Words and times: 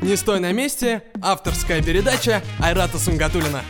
Не 0.00 0.16
стой 0.16 0.40
на 0.40 0.52
месте. 0.52 1.02
Авторская 1.22 1.82
передача 1.82 2.42
Айрата 2.60 2.98
Сунгатулина. 2.98 3.62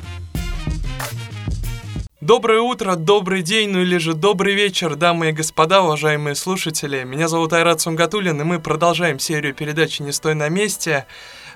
Доброе 2.21 2.61
утро, 2.61 2.97
добрый 2.97 3.43
день, 3.43 3.69
ну 3.69 3.81
или 3.81 3.99
же 3.99 4.15
добрый 4.15 4.55
вечер, 4.55 4.97
дамы 4.97 5.29
и 5.29 5.33
господа, 5.33 5.83
уважаемые 5.83 6.35
слушатели. 6.35 7.05
Меня 7.05 7.29
зовут 7.29 7.53
Айрат 7.53 7.83
Сунгатулин, 7.83 8.41
и 8.41 8.45
мы 8.45 8.61
продолжаем 8.61 9.19
серию 9.19 9.55
передачи 9.55 10.01
«Не 10.01 10.11
стой 10.11 10.35
на 10.35 10.49
месте». 10.49 11.07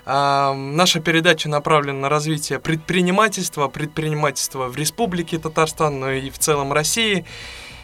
А, 0.05 0.53
наша 0.53 0.99
передача 0.99 1.49
направлена 1.49 2.01
на 2.01 2.09
развитие 2.09 2.59
предпринимательства, 2.59 3.67
предпринимательства 3.67 4.67
в 4.67 4.77
Республике 4.77 5.39
Татарстан, 5.39 5.99
но 5.99 6.11
и 6.11 6.29
в 6.29 6.37
целом 6.37 6.71
России. 6.71 7.25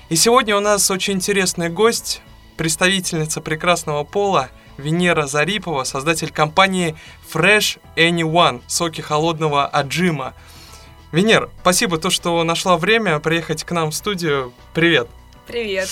И 0.10 0.16
сегодня 0.16 0.56
у 0.56 0.60
нас 0.60 0.92
очень 0.92 1.16
интересный 1.16 1.70
гость, 1.70 2.22
представительница 2.56 3.42
прекрасного 3.42 4.04
пола 4.04 4.50
Венера 4.78 5.28
Зарипова, 5.28 5.84
создатель 5.84 6.32
компании 6.32 6.96
Fresh 7.32 7.80
Anyone, 7.96 8.62
соки 8.68 9.02
холодного 9.02 9.66
отжима. 9.66 10.34
Венер, 11.12 11.50
спасибо 11.62 11.98
то, 11.98 12.10
что 12.10 12.44
нашла 12.44 12.78
время 12.78 13.20
приехать 13.20 13.64
к 13.64 13.72
нам 13.72 13.92
в 13.92 13.96
студию. 13.96 14.54
Привет. 14.74 15.08
Привет. 15.48 15.90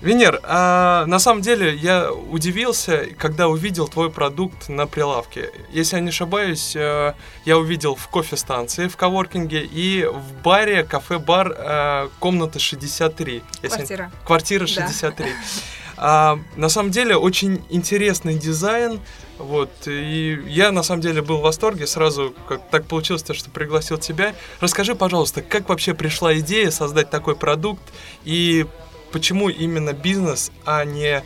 Венер, 0.00 0.40
а 0.44 1.06
на 1.06 1.18
самом 1.18 1.42
деле 1.42 1.74
я 1.74 2.12
удивился, 2.12 3.06
когда 3.18 3.48
увидел 3.48 3.88
твой 3.88 4.10
продукт 4.10 4.68
на 4.68 4.86
прилавке. 4.86 5.50
Если 5.70 5.96
я 5.96 6.02
не 6.02 6.10
ошибаюсь, 6.10 6.76
э, 6.76 7.14
я 7.44 7.58
увидел 7.58 7.96
в 7.96 8.06
кофе-станции, 8.08 8.86
в 8.86 8.96
коворкинге 8.96 9.64
и 9.64 10.04
в 10.04 10.40
баре, 10.44 10.84
кафе-бар 10.84 11.52
э, 11.56 12.08
комната 12.20 12.60
63. 12.60 13.42
Квартира. 13.60 14.04
Если... 14.04 14.10
Квартира 14.24 14.66
63. 14.66 15.26
Да. 15.26 15.32
А, 16.00 16.38
на 16.56 16.68
самом 16.68 16.90
деле 16.92 17.16
очень 17.16 17.64
интересный 17.70 18.34
дизайн, 18.34 19.00
вот, 19.38 19.70
и 19.86 20.40
я 20.46 20.70
на 20.70 20.84
самом 20.84 21.00
деле 21.02 21.22
был 21.22 21.38
в 21.38 21.42
восторге, 21.42 21.88
сразу 21.88 22.34
как 22.48 22.68
так 22.70 22.86
получилось, 22.86 23.24
что 23.32 23.50
пригласил 23.50 23.98
тебя. 23.98 24.34
Расскажи, 24.60 24.94
пожалуйста, 24.94 25.42
как 25.42 25.68
вообще 25.68 25.94
пришла 25.94 26.38
идея 26.38 26.70
создать 26.70 27.10
такой 27.10 27.34
продукт 27.34 27.82
и 28.24 28.66
почему 29.10 29.48
именно 29.48 29.92
бизнес, 29.92 30.52
а 30.64 30.84
не, 30.84 31.24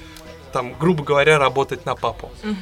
там, 0.53 0.75
грубо 0.79 1.05
говоря, 1.05 1.39
работать 1.39 1.85
на 1.85 1.95
папу? 1.95 2.31
Угу. 2.43 2.57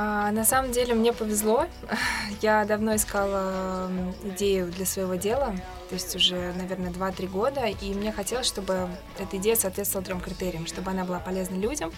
А, 0.00 0.30
на 0.30 0.44
самом 0.44 0.70
деле 0.70 0.94
мне 0.94 1.12
повезло. 1.12 1.66
Я 2.40 2.64
давно 2.64 2.94
искала 2.94 3.90
идею 4.22 4.70
для 4.70 4.86
своего 4.86 5.16
дела, 5.16 5.56
то 5.88 5.94
есть 5.94 6.14
уже, 6.14 6.52
наверное, 6.52 6.90
2-3 6.90 7.26
года, 7.26 7.66
и 7.66 7.92
мне 7.94 8.12
хотелось, 8.12 8.46
чтобы 8.46 8.88
эта 9.18 9.36
идея 9.38 9.56
соответствовала 9.56 10.06
трем 10.06 10.20
критериям, 10.20 10.68
чтобы 10.68 10.92
она 10.92 11.04
была 11.04 11.18
полезна 11.18 11.56
людям, 11.56 11.90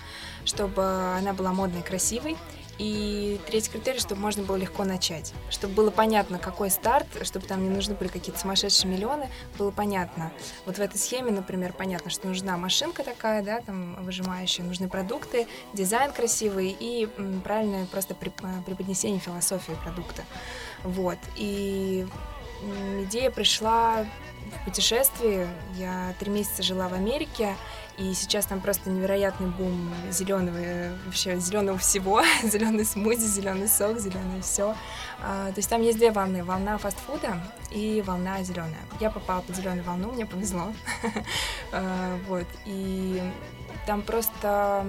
чтобы 0.46 0.82
она 1.18 1.34
была 1.34 1.52
модной, 1.52 1.82
красивой, 1.82 2.38
и 2.80 3.38
третий 3.46 3.70
критерий, 3.70 3.98
чтобы 3.98 4.22
можно 4.22 4.42
было 4.42 4.56
легко 4.56 4.84
начать, 4.84 5.34
чтобы 5.50 5.74
было 5.74 5.90
понятно, 5.90 6.38
какой 6.38 6.70
старт, 6.70 7.06
чтобы 7.22 7.46
там 7.46 7.62
не 7.62 7.68
нужны 7.68 7.94
были 7.94 8.08
какие-то 8.08 8.40
сумасшедшие 8.40 8.90
миллионы, 8.90 9.28
было 9.58 9.70
понятно. 9.70 10.32
Вот 10.64 10.78
в 10.78 10.80
этой 10.80 10.96
схеме, 10.96 11.30
например, 11.30 11.74
понятно, 11.74 12.10
что 12.10 12.26
нужна 12.26 12.56
машинка 12.56 13.04
такая, 13.04 13.42
да, 13.42 13.60
там 13.60 14.02
выжимающая, 14.02 14.64
нужны 14.64 14.88
продукты, 14.88 15.46
дизайн 15.74 16.10
красивый 16.10 16.74
и 16.80 17.06
правильное 17.44 17.84
просто 17.84 18.14
преподнесение 18.14 19.20
философии 19.20 19.76
продукта. 19.84 20.24
Вот. 20.82 21.18
И 21.36 22.06
идея 23.02 23.30
пришла 23.30 24.06
в 24.62 24.64
путешествии. 24.64 25.46
Я 25.76 26.14
три 26.18 26.30
месяца 26.30 26.62
жила 26.62 26.88
в 26.88 26.94
Америке, 26.94 27.56
и 28.00 28.14
сейчас 28.14 28.46
там 28.46 28.60
просто 28.62 28.88
невероятный 28.88 29.48
бум 29.48 29.92
зеленого, 30.10 30.96
вообще 31.04 31.38
зеленого 31.38 31.76
всего, 31.76 32.22
зеленый 32.42 32.86
смузи, 32.86 33.26
зеленый 33.26 33.68
сок, 33.68 33.98
зеленое 33.98 34.40
все. 34.40 34.74
А, 35.22 35.48
то 35.48 35.58
есть 35.58 35.68
там 35.68 35.82
есть 35.82 35.98
две 35.98 36.10
волны, 36.10 36.42
волна 36.42 36.78
фастфуда 36.78 37.42
и 37.70 38.02
волна 38.06 38.42
зеленая. 38.42 38.80
Я 39.00 39.10
попала 39.10 39.42
под 39.42 39.54
зеленую 39.54 39.84
волну, 39.84 40.12
мне 40.12 40.24
повезло. 40.24 40.72
а, 41.72 42.18
вот, 42.26 42.46
и 42.64 43.22
там 43.86 44.00
просто 44.00 44.86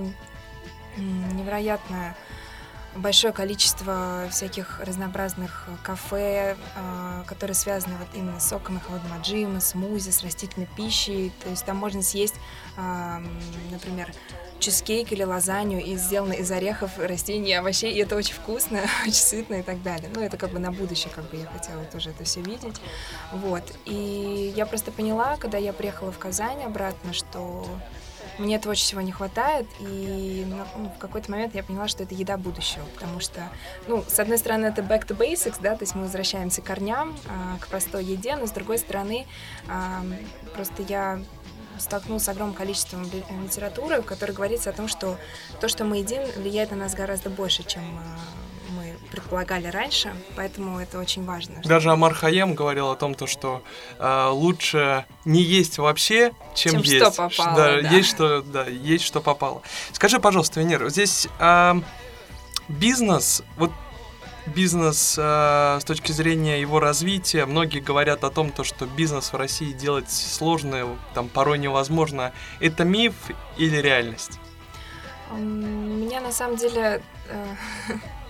невероятная 0.95 2.15
большое 2.95 3.33
количество 3.33 4.27
всяких 4.31 4.79
разнообразных 4.79 5.67
кафе, 5.83 6.55
э, 6.75 7.23
которые 7.25 7.55
связаны 7.55 7.95
вот 7.97 8.07
именно 8.13 8.39
с 8.39 8.49
соком 8.49 8.77
и 8.77 8.79
холодным 8.79 9.13
отжима, 9.13 9.59
смузи, 9.59 10.09
с 10.09 10.23
растительной 10.23 10.67
пищей. 10.75 11.31
То 11.43 11.49
есть 11.49 11.65
там 11.65 11.77
можно 11.77 12.01
съесть, 12.01 12.35
например, 13.69 14.11
чизкейк 14.61 15.11
или 15.11 15.23
лазанью 15.23 15.83
и 15.83 15.95
сделано 15.97 16.33
из 16.33 16.49
орехов, 16.51 16.97
растений, 16.97 17.53
овощей, 17.53 17.93
и 17.93 17.99
это 17.99 18.15
очень 18.15 18.35
вкусно, 18.35 18.81
очень 19.01 19.13
сытно 19.13 19.55
и 19.55 19.63
так 19.63 19.81
далее. 19.83 20.09
Ну, 20.13 20.21
это 20.21 20.37
как 20.37 20.51
бы 20.51 20.59
на 20.59 20.71
будущее, 20.71 21.11
как 21.13 21.29
бы 21.29 21.37
я 21.37 21.47
хотела 21.47 21.83
тоже 21.85 22.11
это 22.11 22.23
все 22.23 22.41
видеть. 22.41 22.79
Вот. 23.33 23.63
И 23.85 24.53
я 24.55 24.65
просто 24.65 24.91
поняла, 24.91 25.35
когда 25.37 25.57
я 25.57 25.73
приехала 25.73 26.11
в 26.11 26.19
Казань 26.19 26.63
обратно, 26.63 27.13
что 27.13 27.67
мне 28.41 28.55
этого 28.55 28.71
очень 28.71 28.83
всего 28.85 29.01
не 29.01 29.11
хватает, 29.11 29.67
и 29.79 30.45
ну, 30.47 30.89
в 30.89 30.97
какой-то 30.97 31.31
момент 31.31 31.55
я 31.55 31.63
поняла, 31.63 31.87
что 31.87 32.03
это 32.03 32.13
еда 32.15 32.37
будущего, 32.37 32.83
потому 32.95 33.19
что, 33.19 33.49
ну, 33.87 34.03
с 34.07 34.19
одной 34.19 34.37
стороны, 34.37 34.65
это 34.65 34.81
back 34.81 35.07
to 35.07 35.17
basics, 35.17 35.57
да, 35.61 35.75
то 35.75 35.83
есть 35.83 35.95
мы 35.95 36.03
возвращаемся 36.03 36.61
к 36.61 36.65
корням, 36.65 37.15
а, 37.27 37.57
к 37.59 37.67
простой 37.67 38.03
еде, 38.03 38.35
но 38.35 38.47
с 38.47 38.51
другой 38.51 38.77
стороны, 38.77 39.25
а, 39.67 40.03
просто 40.53 40.83
я 40.83 41.21
столкнулась 41.77 42.23
с 42.23 42.29
огромным 42.29 42.55
количеством 42.55 43.09
литературы, 43.43 44.01
в 44.01 44.05
которой 44.05 44.31
говорится 44.31 44.69
о 44.69 44.73
том, 44.73 44.87
что 44.87 45.17
то, 45.59 45.67
что 45.67 45.83
мы 45.83 45.97
едим, 45.97 46.23
влияет 46.35 46.71
на 46.71 46.77
нас 46.77 46.93
гораздо 46.93 47.29
больше, 47.29 47.63
чем 47.63 47.83
а, 47.97 48.40
предполагали 49.11 49.67
раньше, 49.67 50.13
поэтому 50.35 50.79
это 50.79 50.97
очень 50.97 51.25
важно. 51.25 51.61
Даже 51.63 51.91
Амар 51.91 52.13
Хаем 52.13 52.55
говорил 52.55 52.89
о 52.89 52.95
том, 52.95 53.13
то, 53.13 53.27
что 53.27 53.61
э, 53.99 54.27
лучше 54.31 55.05
не 55.25 55.41
есть 55.41 55.77
вообще, 55.77 56.31
чем, 56.55 56.73
чем 56.73 56.81
есть. 56.81 56.95
что 56.95 57.11
попало. 57.11 57.55
Да, 57.55 57.81
да, 57.81 57.89
есть 57.89 58.09
что, 58.09 58.41
да, 58.41 58.65
есть 58.65 59.03
что 59.03 59.21
попало. 59.21 59.61
Скажи, 59.91 60.19
пожалуйста, 60.19 60.61
Венера, 60.61 60.89
здесь 60.89 61.27
э, 61.39 61.73
бизнес, 62.69 63.43
вот 63.57 63.71
бизнес 64.45 65.15
э, 65.17 65.77
с 65.79 65.83
точки 65.83 66.11
зрения 66.11 66.59
его 66.59 66.79
развития, 66.79 67.45
многие 67.45 67.79
говорят 67.79 68.23
о 68.23 68.29
том, 68.29 68.51
то, 68.51 68.63
что 68.63 68.85
бизнес 68.85 69.33
в 69.33 69.35
России 69.35 69.71
делать 69.73 70.09
сложно, 70.09 70.97
там 71.13 71.27
порой 71.27 71.59
невозможно. 71.59 72.31
Это 72.59 72.83
миф 72.83 73.13
или 73.57 73.77
реальность? 73.77 74.39
Меня 75.31 76.19
на 76.21 76.31
самом 76.31 76.57
деле 76.57 77.01
э, 77.29 77.55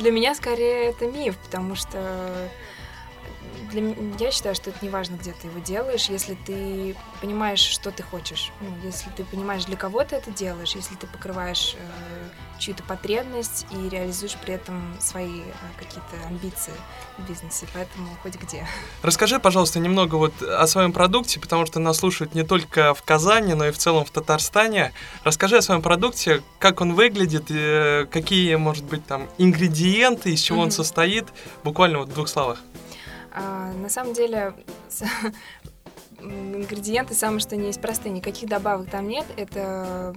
Для 0.00 0.12
меня 0.12 0.34
скорее 0.34 0.86
это 0.86 1.06
миф, 1.06 1.36
потому 1.44 1.74
что 1.74 2.48
для, 3.70 3.94
я 4.18 4.30
считаю, 4.30 4.54
что 4.54 4.70
это 4.70 4.78
не 4.82 4.90
важно, 4.90 5.16
где 5.16 5.32
ты 5.32 5.46
его 5.46 5.60
делаешь, 5.60 6.06
если 6.08 6.34
ты 6.34 6.96
понимаешь, 7.20 7.60
что 7.60 7.90
ты 7.90 8.02
хочешь. 8.02 8.52
Ну, 8.60 8.68
если 8.84 9.10
ты 9.10 9.24
понимаешь, 9.24 9.64
для 9.64 9.76
кого 9.76 10.04
ты 10.04 10.16
это 10.16 10.30
делаешь, 10.30 10.74
если 10.74 10.94
ты 10.96 11.06
покрываешь 11.06 11.76
э, 11.78 12.58
чью-то 12.58 12.82
потребность 12.82 13.66
и 13.70 13.88
реализуешь 13.88 14.36
при 14.36 14.54
этом 14.54 14.96
свои 15.00 15.40
э, 15.40 15.44
какие-то 15.78 16.26
амбиции 16.28 16.74
в 17.18 17.28
бизнесе. 17.28 17.66
Поэтому 17.74 18.08
хоть 18.22 18.36
где. 18.36 18.66
Расскажи, 19.02 19.38
пожалуйста, 19.38 19.78
немного 19.78 20.16
вот 20.16 20.42
о 20.42 20.66
своем 20.66 20.92
продукте, 20.92 21.40
потому 21.40 21.66
что 21.66 21.80
нас 21.80 21.98
слушают 21.98 22.34
не 22.34 22.42
только 22.42 22.94
в 22.94 23.02
Казани, 23.02 23.54
но 23.54 23.66
и 23.66 23.70
в 23.70 23.78
целом 23.78 24.04
в 24.04 24.10
Татарстане. 24.10 24.92
Расскажи 25.24 25.56
о 25.56 25.62
своем 25.62 25.82
продукте, 25.82 26.42
как 26.58 26.80
он 26.80 26.94
выглядит, 26.94 27.50
э, 27.50 28.06
какие, 28.10 28.54
может 28.56 28.84
быть, 28.84 29.06
там 29.06 29.28
ингредиенты, 29.38 30.32
из 30.32 30.40
чего 30.40 30.60
mm-hmm. 30.60 30.64
он 30.64 30.70
состоит, 30.70 31.26
буквально 31.64 31.98
вот 31.98 32.08
в 32.08 32.14
двух 32.14 32.28
словах. 32.28 32.58
А, 33.32 33.72
на 33.72 33.88
самом 33.88 34.12
деле 34.12 34.54
ингредиенты 36.20 37.14
самые 37.14 37.40
что 37.40 37.56
не 37.56 37.66
есть 37.66 37.80
простые, 37.80 38.12
никаких 38.12 38.48
добавок 38.48 38.90
там 38.90 39.08
нет. 39.08 39.26
Это 39.36 40.14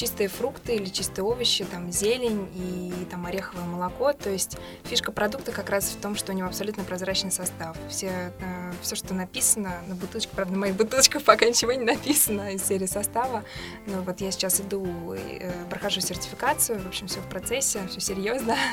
чистые 0.00 0.28
фрукты 0.28 0.76
или 0.76 0.86
чистые 0.86 1.26
овощи, 1.26 1.62
там 1.66 1.92
зелень 1.92 2.48
и 2.54 3.04
там 3.10 3.26
ореховое 3.26 3.66
молоко. 3.66 4.14
То 4.14 4.30
есть 4.30 4.56
фишка 4.84 5.12
продукта 5.12 5.52
как 5.52 5.68
раз 5.68 5.90
в 5.90 6.00
том, 6.00 6.16
что 6.16 6.32
у 6.32 6.34
него 6.34 6.48
абсолютно 6.48 6.84
прозрачный 6.84 7.30
состав. 7.30 7.76
Все, 7.90 8.32
э, 8.40 8.72
все 8.80 8.96
что 8.96 9.12
написано 9.12 9.74
на 9.88 9.94
бутылочке, 9.94 10.30
правда, 10.34 10.54
на 10.54 10.58
моих 10.60 10.76
бутылочках 10.76 11.22
пока 11.24 11.44
ничего 11.44 11.74
не 11.74 11.84
написано 11.84 12.54
из 12.54 12.64
серии 12.64 12.86
состава, 12.86 13.44
но 13.86 14.00
вот 14.00 14.22
я 14.22 14.30
сейчас 14.30 14.62
иду, 14.62 14.86
э, 15.12 15.52
прохожу 15.68 16.00
сертификацию, 16.00 16.80
в 16.80 16.86
общем, 16.86 17.06
все 17.06 17.20
в 17.20 17.28
процессе, 17.28 17.80
все 17.88 18.00
серьезно. 18.00 18.56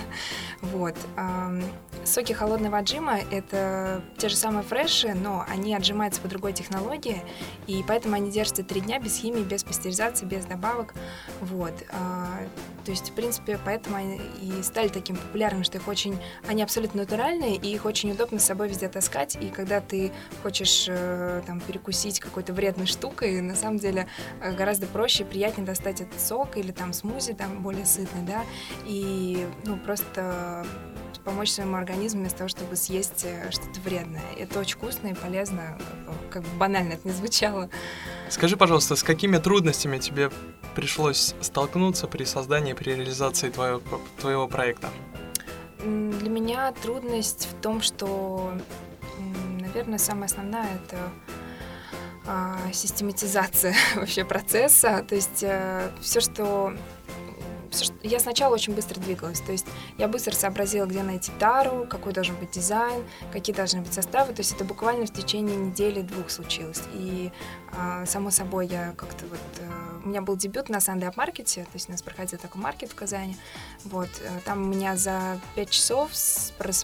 Вот. 0.61 0.95
Соки 2.03 2.33
холодного 2.33 2.79
отжима— 2.79 3.19
это 3.31 4.01
те 4.17 4.27
же 4.27 4.35
самые 4.35 4.63
фреши, 4.63 5.13
но 5.13 5.45
они 5.47 5.75
отжимаются 5.75 6.19
по 6.19 6.27
другой 6.27 6.53
технологии, 6.53 7.21
и 7.67 7.83
поэтому 7.87 8.15
они 8.15 8.31
держатся 8.31 8.63
три 8.63 8.81
дня 8.81 8.99
без 8.99 9.17
химии, 9.17 9.43
без 9.43 9.63
пастеризации, 9.63 10.25
без 10.25 10.45
добавок. 10.45 10.93
Вот. 11.41 11.73
А, 11.89 12.39
То 12.85 12.91
есть, 12.91 13.09
в 13.09 13.13
принципе, 13.13 13.59
поэтому 13.63 13.97
они 13.97 14.21
и 14.41 14.61
стали 14.63 14.87
таким 14.87 15.15
популярными, 15.15 15.63
что 15.63 15.77
их 15.77 15.87
очень, 15.87 16.17
они 16.47 16.63
абсолютно 16.63 17.01
натуральные, 17.01 17.55
и 17.55 17.73
их 17.73 17.85
очень 17.85 18.11
удобно 18.11 18.39
с 18.39 18.45
собой 18.45 18.69
везде 18.69 18.87
таскать. 18.87 19.37
И 19.39 19.49
когда 19.49 19.81
ты 19.81 20.11
хочешь 20.41 20.85
э, 20.87 21.41
там 21.45 21.59
перекусить 21.59 22.19
какой-то 22.19 22.53
вредной 22.53 22.87
штукой, 22.87 23.41
на 23.41 23.55
самом 23.55 23.77
деле 23.77 24.07
э, 24.41 24.55
гораздо 24.55 24.87
проще 24.87 25.23
и 25.23 25.25
приятнее 25.25 25.65
достать 25.65 26.01
этот 26.01 26.19
сок 26.19 26.57
или 26.57 26.71
там 26.71 26.93
смузи, 26.93 27.33
там 27.33 27.61
более 27.61 27.85
сытный, 27.85 28.23
да, 28.25 28.43
и 28.85 29.45
ну 29.65 29.77
просто 29.77 30.65
помочь 31.27 31.49
своему 31.49 31.75
организму 31.75 32.21
вместо 32.21 32.37
того, 32.37 32.47
чтобы 32.47 32.77
съесть 32.77 33.25
э, 33.25 33.51
что-то 33.51 33.81
вредное. 33.81 34.23
Это 34.37 34.59
очень 34.59 34.77
вкусно 34.77 35.07
и 35.07 35.13
полезно, 35.13 35.77
как 36.29 36.43
бы 36.43 36.49
банально 36.57 36.93
это 36.93 37.05
не 37.05 37.13
звучало. 37.13 37.69
Скажи, 38.29 38.55
пожалуйста, 38.55 38.95
с 38.95 39.03
какими 39.03 39.37
трудностями 39.37 39.97
тебе 39.97 40.31
пришлось 40.77 41.33
столкнуться 41.41 42.05
при 42.05 42.23
создании, 42.23 42.73
при 42.73 42.91
реализации 42.91 43.49
твоего, 43.49 43.81
твоего 44.21 44.47
проекта? 44.47 44.89
Для 45.79 46.29
меня 46.29 46.71
трудность 46.71 47.47
в 47.47 47.59
том, 47.61 47.81
что, 47.81 48.53
наверное, 49.59 49.97
самая 49.97 50.25
основная 50.25 50.69
это 50.75 50.97
а, 52.27 52.59
систематизация 52.71 53.75
вообще 53.95 54.23
процесса. 54.23 55.03
То 55.09 55.15
есть 55.15 55.41
э, 55.41 55.89
все, 55.99 56.19
что 56.19 56.73
я 58.03 58.19
сначала 58.19 58.53
очень 58.53 58.73
быстро 58.73 58.99
двигалась, 58.99 59.41
то 59.41 59.51
есть 59.51 59.65
я 59.97 60.07
быстро 60.07 60.33
сообразила, 60.33 60.85
где 60.85 61.03
найти 61.03 61.31
тару, 61.39 61.85
какой 61.89 62.13
должен 62.13 62.35
быть 62.35 62.51
дизайн, 62.51 63.03
какие 63.31 63.55
должны 63.55 63.81
быть 63.81 63.93
составы, 63.93 64.33
то 64.33 64.41
есть 64.41 64.53
это 64.53 64.63
буквально 64.63 65.05
в 65.05 65.13
течение 65.13 65.55
недели-двух 65.55 66.29
случилось. 66.29 66.81
И, 66.93 67.31
а, 67.73 68.05
само 68.05 68.31
собой, 68.31 68.67
я 68.67 68.93
как-то 68.97 69.25
вот... 69.25 69.39
А, 69.61 69.87
у 70.07 70.09
меня 70.09 70.21
был 70.21 70.37
дебют 70.37 70.69
на 70.69 70.77
Sunday 70.77 71.11
маркете, 71.17 71.63
то 71.63 71.71
есть 71.73 71.89
у 71.89 71.91
нас 71.91 72.01
проходил 72.01 72.39
такой 72.39 72.61
маркет 72.61 72.91
в 72.91 72.95
Казани, 72.95 73.35
вот, 73.83 74.07
э, 74.21 74.29
там 74.45 74.61
у 74.61 74.65
меня 74.65 74.95
за 74.95 75.37
5 75.55 75.69
часов 75.69 76.11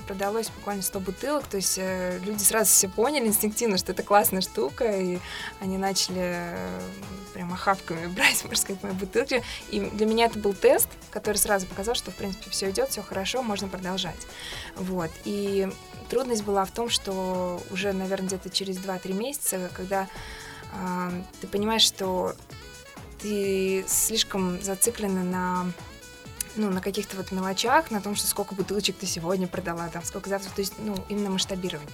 продалось 0.06 0.50
буквально 0.50 0.84
100 0.84 1.00
бутылок, 1.00 1.46
то 1.46 1.56
есть 1.56 1.78
э, 1.78 2.20
люди 2.26 2.44
сразу 2.44 2.70
все 2.70 2.90
поняли 2.90 3.28
инстинктивно, 3.28 3.78
что 3.78 3.94
это 3.94 4.04
классная 4.04 4.42
штука, 4.42 4.92
и 4.92 5.20
они 5.62 5.78
начали 5.78 6.54
прямо 7.34 7.56
хавками 7.56 8.08
брать, 8.16 8.44
можно 8.44 8.58
сказать, 8.58 8.84
мои 8.84 8.92
бутылки, 8.92 9.42
и 9.70 9.80
для 9.80 10.06
меня 10.06 10.26
это 10.26 10.38
был 10.38 10.54
тест, 10.54 10.73
который 11.12 11.38
сразу 11.38 11.66
показал, 11.66 11.96
что, 11.96 12.12
в 12.12 12.16
принципе, 12.16 12.50
все 12.50 12.70
идет, 12.70 12.90
все 12.90 13.02
хорошо, 13.02 13.42
можно 13.42 13.68
продолжать. 13.68 14.28
Вот. 14.76 15.12
И 15.26 15.70
трудность 16.10 16.44
была 16.44 16.66
в 16.66 16.72
том, 16.72 16.90
что 16.90 17.62
уже, 17.72 17.94
наверное, 17.94 18.28
где-то 18.28 18.50
через 18.50 18.78
2-3 18.78 19.14
месяца, 19.14 19.70
когда 19.74 20.08
э, 20.74 21.24
ты 21.42 21.48
понимаешь, 21.48 21.84
что 21.84 22.36
ты 23.22 23.86
слишком 23.88 24.62
зациклена 24.62 25.24
на 25.24 25.72
ну, 26.56 26.70
на 26.70 26.82
каких-то 26.82 27.18
вот 27.18 27.32
мелочах, 27.32 27.90
на 27.90 28.02
том, 28.02 28.16
что 28.16 28.28
сколько 28.28 28.54
бутылочек 28.54 28.96
ты 28.98 29.06
сегодня 29.06 29.48
продала, 29.48 29.88
там, 29.90 30.04
сколько 30.04 30.30
завтра, 30.30 30.52
то 30.52 30.62
есть, 30.62 30.74
ну, 30.78 30.96
именно 31.10 31.32
масштабирование. 31.32 31.90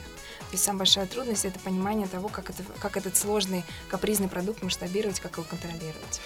Есть 0.52 0.64
самая 0.64 0.80
большая 0.80 1.06
трудность— 1.06 1.46
это 1.46 1.60
понимание 1.60 2.08
того, 2.08 2.28
как, 2.28 2.50
это, 2.50 2.64
как 2.80 2.98
этот 2.98 3.16
сложный, 3.16 3.64
капризный 3.88 4.28
продукт 4.28 4.64
масштабировать, 4.64 5.20
как 5.20 5.34
его 5.34 5.44
контролировать. 5.44 6.22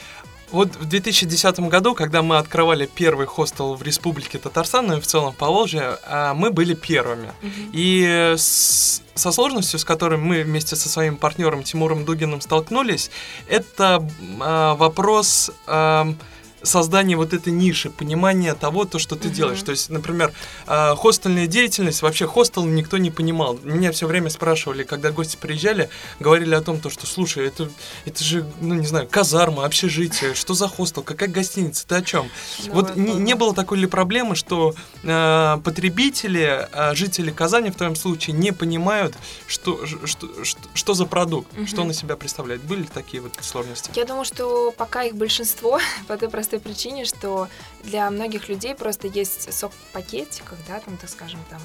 Вот 0.51 0.75
в 0.75 0.85
2010 0.85 1.59
году, 1.61 1.95
когда 1.95 2.21
мы 2.21 2.37
открывали 2.37 2.85
первый 2.85 3.25
хостел 3.25 3.73
в 3.73 3.81
Республике 3.81 4.37
Татарстан, 4.37 4.85
ну 4.87 4.97
и 4.97 5.01
в 5.01 5.07
целом 5.07 5.33
по 5.33 5.47
Волжье, 5.47 5.97
а, 6.05 6.35
мы 6.35 6.51
были 6.51 6.75
первыми. 6.75 7.33
Mm-hmm. 7.41 7.69
И 7.73 8.33
с, 8.37 9.01
со 9.15 9.31
сложностью, 9.31 9.79
с 9.79 9.83
которой 9.83 10.19
мы 10.19 10.43
вместе 10.43 10.75
со 10.75 10.89
своим 10.89 11.17
партнером 11.17 11.63
Тимуром 11.63 12.05
Дугиным 12.05 12.39
столкнулись, 12.39 13.09
это 13.47 14.07
а, 14.39 14.75
вопрос... 14.75 15.51
А, 15.67 16.13
создание 16.63 17.17
вот 17.17 17.33
этой 17.33 17.53
ниши, 17.53 17.89
понимание 17.89 18.53
того, 18.53 18.85
то, 18.85 18.97
что 18.97 19.15
ты 19.15 19.27
uh-huh. 19.27 19.33
делаешь. 19.33 19.61
То 19.61 19.71
есть, 19.71 19.89
например, 19.89 20.33
э, 20.65 20.95
хостельная 20.95 21.47
деятельность, 21.47 22.01
вообще 22.01 22.25
хостел 22.25 22.65
никто 22.65 22.97
не 22.97 23.11
понимал. 23.11 23.59
Меня 23.63 23.91
все 23.91 24.07
время 24.07 24.29
спрашивали, 24.29 24.83
когда 24.83 25.11
гости 25.11 25.37
приезжали, 25.39 25.89
говорили 26.19 26.55
о 26.55 26.61
том, 26.61 26.79
то, 26.79 26.89
что, 26.89 27.05
слушай, 27.05 27.47
это, 27.47 27.69
это 28.05 28.23
же, 28.23 28.45
ну, 28.61 28.75
не 28.75 28.87
знаю, 28.87 29.07
казарма, 29.09 29.65
общежитие, 29.65 30.33
что 30.33 30.53
за 30.53 30.67
хостел, 30.67 31.03
какая 31.03 31.29
гостиница, 31.29 31.85
ты 31.85 31.95
о 31.95 32.01
чем? 32.01 32.29
Ну, 32.65 32.73
вот 32.73 32.95
не, 32.95 33.13
не 33.13 33.35
было 33.35 33.53
такой 33.53 33.77
ли 33.79 33.85
проблемы, 33.85 34.35
что 34.35 34.73
э, 35.03 35.57
потребители, 35.63 36.67
э, 36.71 36.95
жители 36.95 37.31
Казани 37.31 37.71
в 37.71 37.75
твоем 37.75 37.95
случае 37.95 38.35
не 38.35 38.51
понимают, 38.51 39.15
что, 39.47 39.85
что, 39.85 40.43
что, 40.43 40.59
что 40.73 40.93
за 40.93 41.05
продукт, 41.05 41.51
uh-huh. 41.53 41.67
что 41.67 41.81
он 41.81 41.91
из 41.91 41.97
себя 41.97 42.15
представляет? 42.15 42.61
Были 42.61 42.81
ли 42.81 42.89
такие 42.93 43.21
вот 43.21 43.33
сложности? 43.41 43.91
Я 43.95 44.05
думаю, 44.05 44.25
что 44.25 44.71
пока 44.71 45.03
их 45.03 45.15
большинство, 45.15 45.79
по 46.07 46.17
той 46.17 46.29
простой 46.29 46.52
простой 46.53 46.59
причине, 46.59 47.05
что 47.05 47.47
для 47.83 48.09
многих 48.09 48.49
людей 48.49 48.75
просто 48.75 49.07
есть 49.07 49.51
сок 49.53 49.71
в 49.71 49.93
пакетиках, 49.93 50.57
да, 50.67 50.79
там, 50.79 50.97
так 50.97 51.09
скажем, 51.09 51.39
там 51.49 51.61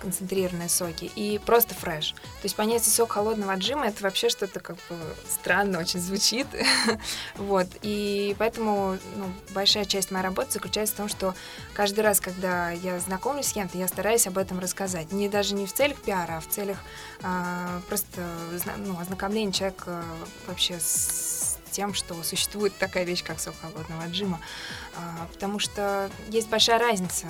концентрированные 0.00 0.68
соки 0.68 1.10
и 1.16 1.40
просто 1.46 1.74
фреш. 1.74 2.12
То 2.12 2.44
есть 2.44 2.54
понятие 2.56 2.92
сок 2.92 3.12
холодного 3.12 3.54
отжима 3.54 3.86
это 3.86 4.02
вообще 4.02 4.28
что-то 4.28 4.60
как 4.60 4.76
бы 4.76 4.96
странно 5.30 5.78
очень 5.78 5.98
звучит. 5.98 6.46
вот. 7.36 7.66
И 7.80 8.36
поэтому 8.38 8.98
ну, 9.16 9.32
большая 9.54 9.86
часть 9.86 10.10
моей 10.10 10.22
работы 10.22 10.52
заключается 10.52 10.94
в 10.94 10.98
том, 10.98 11.08
что 11.08 11.34
каждый 11.72 12.00
раз, 12.00 12.20
когда 12.20 12.70
я 12.70 12.98
знакомлюсь 13.00 13.46
с 13.46 13.52
кем-то, 13.54 13.78
я 13.78 13.88
стараюсь 13.88 14.26
об 14.26 14.36
этом 14.36 14.58
рассказать. 14.58 15.10
Не 15.10 15.30
даже 15.30 15.54
не 15.54 15.64
в 15.64 15.72
целях 15.72 15.96
пиара, 16.02 16.36
а 16.36 16.40
в 16.40 16.48
целях 16.48 16.76
а, 17.22 17.80
просто 17.88 18.20
ну, 18.76 19.00
ознакомления 19.00 19.52
человека 19.52 20.04
вообще 20.46 20.78
с 20.78 21.53
тем, 21.74 21.92
что 21.92 22.22
существует 22.22 22.72
такая 22.78 23.04
вещь, 23.04 23.24
как 23.24 23.40
сок 23.40 23.54
холодного 23.60 24.04
отжима. 24.04 24.40
А, 24.96 25.26
потому 25.32 25.58
что 25.58 26.08
есть 26.28 26.48
большая 26.48 26.78
разница 26.78 27.26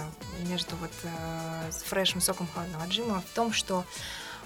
между 0.46 0.76
вот 0.76 0.90
э, 1.02 1.70
фрешем 1.86 2.20
соком 2.20 2.46
холодного 2.54 2.84
отжима 2.84 3.22
в 3.22 3.34
том, 3.34 3.52
что 3.52 3.84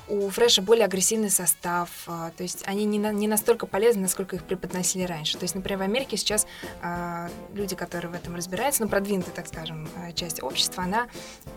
у 0.09 0.29
фреша 0.31 0.63
более 0.63 0.85
агрессивный 0.85 1.31
состав, 1.31 1.91
а, 2.07 2.31
то 2.37 2.43
есть 2.43 2.63
они 2.67 2.85
не, 2.85 2.99
на, 2.99 3.13
не 3.13 3.29
настолько 3.29 3.67
полезны, 3.67 4.03
насколько 4.03 4.37
их 4.37 4.45
преподносили 4.45 5.03
раньше. 5.03 5.37
То 5.39 5.45
есть, 5.45 5.55
например, 5.55 5.79
в 5.79 5.83
Америке 5.83 6.17
сейчас 6.17 6.47
а, 6.83 7.29
люди, 7.53 7.77
которые 7.77 8.11
в 8.11 8.15
этом 8.15 8.35
разбираются, 8.35 8.83
ну, 8.83 8.89
продвинутая, 8.89 9.35
так 9.35 9.47
скажем, 9.47 9.89
а, 9.97 10.13
часть 10.13 10.43
общества, 10.43 10.85
она 10.85 11.09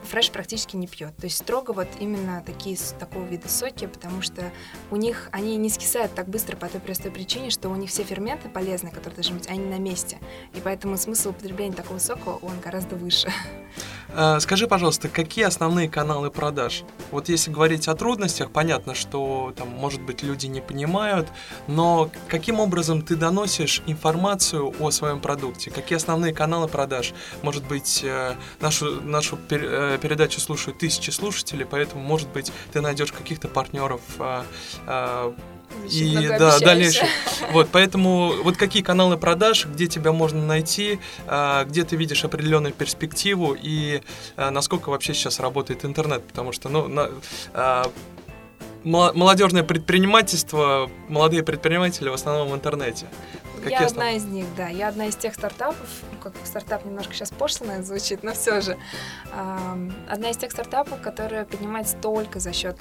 фреш 0.03 0.31
практически 0.31 0.75
не 0.75 0.87
пьет. 0.87 1.15
То 1.17 1.25
есть 1.25 1.37
строго 1.37 1.71
вот 1.71 1.87
именно 1.99 2.43
такие, 2.45 2.77
такого 2.99 3.23
вида 3.25 3.47
соки, 3.47 3.87
потому 3.87 4.21
что 4.21 4.51
у 4.89 4.95
них 4.95 5.29
они 5.31 5.55
не 5.57 5.69
скисают 5.69 6.13
так 6.13 6.27
быстро 6.27 6.55
по 6.57 6.67
той 6.67 6.81
простой 6.81 7.11
причине, 7.11 7.49
что 7.49 7.69
у 7.69 7.75
них 7.75 7.89
все 7.89 8.03
ферменты 8.03 8.49
полезные, 8.49 8.91
которые 8.91 9.15
должны 9.15 9.35
быть, 9.35 9.47
они 9.47 9.65
на 9.65 9.77
месте. 9.77 10.19
И 10.53 10.61
поэтому 10.61 10.97
смысл 10.97 11.29
употребления 11.29 11.75
такого 11.75 11.99
сока, 11.99 12.29
он 12.29 12.59
гораздо 12.59 12.95
выше. 12.95 13.31
Скажи, 14.39 14.67
пожалуйста, 14.67 15.07
какие 15.07 15.45
основные 15.45 15.87
каналы 15.89 16.31
продаж? 16.31 16.83
Вот 17.11 17.29
если 17.29 17.49
говорить 17.49 17.87
о 17.87 17.95
трудностях, 17.95 18.40
трудностях. 18.41 18.51
Понятно, 18.51 18.95
что 18.95 19.53
там, 19.55 19.69
может 19.69 20.01
быть, 20.01 20.23
люди 20.23 20.47
не 20.47 20.61
понимают, 20.61 21.27
но 21.67 22.09
каким 22.27 22.59
образом 22.59 23.01
ты 23.01 23.15
доносишь 23.15 23.81
информацию 23.87 24.73
о 24.79 24.91
своем 24.91 25.19
продукте? 25.19 25.71
Какие 25.71 25.97
основные 25.97 26.33
каналы 26.33 26.67
продаж? 26.67 27.13
Может 27.43 27.63
быть, 27.67 28.01
э, 28.03 28.35
нашу, 28.59 29.01
нашу 29.01 29.37
э, 29.49 29.97
передачу 30.01 30.39
слушают 30.39 30.79
тысячи 30.79 31.11
слушателей, 31.11 31.65
поэтому, 31.65 32.03
может 32.03 32.29
быть, 32.29 32.51
ты 32.73 32.81
найдешь 32.81 33.11
каких-то 33.11 33.47
партнеров 33.47 34.01
а, 34.19 34.43
и 35.89 36.27
да, 36.39 36.59
дальнейшее. 36.59 37.07
Вот, 37.51 37.69
поэтому 37.71 38.33
вот 38.43 38.55
какие 38.55 38.81
каналы 38.83 39.17
продаж, 39.17 39.65
где 39.65 39.87
тебя 39.87 40.11
можно 40.11 40.45
найти, 40.45 40.99
где 41.65 41.83
ты 41.83 41.97
видишь 41.97 42.23
определенную 42.23 42.73
перспективу 42.73 43.57
и 43.59 44.01
насколько 44.37 44.89
вообще 44.89 45.13
сейчас 45.13 45.39
работает 45.39 45.83
интернет, 45.83 46.23
потому 46.23 46.53
что, 46.53 46.69
ну, 46.69 46.87
на, 46.87 47.09
молодежное 48.83 49.63
предпринимательство, 49.63 50.89
молодые 51.07 51.43
предприниматели 51.43 52.09
в 52.09 52.13
основном 52.13 52.49
в 52.49 52.55
интернете. 52.55 53.07
Какие 53.57 53.71
я 53.71 53.85
основ... 53.85 53.91
одна 53.91 54.11
из 54.11 54.25
них, 54.25 54.45
да. 54.57 54.69
Я 54.69 54.87
одна 54.87 55.05
из 55.05 55.15
тех 55.15 55.35
стартапов, 55.35 55.87
ну, 56.11 56.17
как 56.19 56.33
стартап 56.45 56.83
немножко 56.85 57.13
сейчас 57.13 57.29
пошло 57.29 57.67
звучит, 57.81 58.23
но 58.23 58.33
все 58.33 58.61
же. 58.61 58.77
одна 60.09 60.31
из 60.31 60.37
тех 60.37 60.51
стартапов, 60.51 60.99
которая 61.01 61.45
поднимается 61.45 61.95
только 61.97 62.39
за 62.39 62.53
счет 62.53 62.77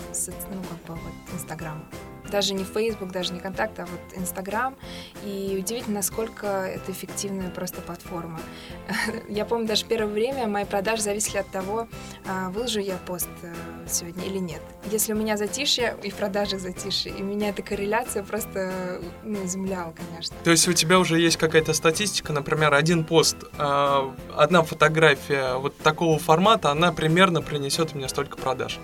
ну, 0.51 0.63
как 0.63 0.97
бы, 0.97 1.01
вот, 1.03 1.35
Инстаграма 1.35 1.85
даже 2.31 2.55
не 2.55 2.65
Facebook, 2.65 3.11
даже 3.13 3.33
не 3.33 3.41
Контакт, 3.41 3.79
а 3.79 3.87
вот 3.87 4.01
Инстаграм. 4.17 4.77
И 5.25 5.57
удивительно, 5.59 5.97
насколько 5.97 6.47
это 6.47 6.93
эффективная 6.93 7.51
просто 7.51 7.81
платформа. 7.81 8.41
Я 9.29 9.45
помню, 9.45 9.67
даже 9.67 9.85
первое 9.85 10.13
время 10.13 10.47
мои 10.47 10.65
продажи 10.65 11.03
зависели 11.03 11.39
от 11.39 11.51
того, 11.51 11.89
а, 12.27 12.51
выложу 12.51 12.81
я 12.81 12.97
пост 12.97 13.29
э, 13.43 13.55
сегодня 13.89 14.25
или 14.25 14.39
нет. 14.39 14.61
Если 14.91 15.13
у 15.13 15.17
меня 15.17 15.37
затишье, 15.37 15.97
и 16.03 16.11
в 16.11 16.15
продажах 16.15 16.61
затишье, 16.61 17.13
и 17.13 17.23
меня 17.23 17.51
эта 17.51 17.63
корреляция 17.63 18.23
просто 18.23 19.01
ну, 19.23 19.45
изумляла, 19.45 19.93
конечно. 19.93 20.37
То 20.45 20.51
есть 20.51 20.69
у 20.69 20.73
тебя 20.73 20.99
уже 20.99 21.19
есть 21.19 21.37
какая-то 21.37 21.73
статистика, 21.73 22.33
например, 22.33 22.75
один 22.75 23.05
пост, 23.05 23.37
а, 23.59 24.15
одна 24.37 24.63
фотография 24.63 25.55
вот 25.57 25.77
такого 25.79 26.19
формата, 26.19 26.71
она 26.71 26.93
примерно 26.93 27.43
принесет 27.43 27.95
мне 27.95 28.09
столько 28.09 28.37
продаж? 28.37 28.79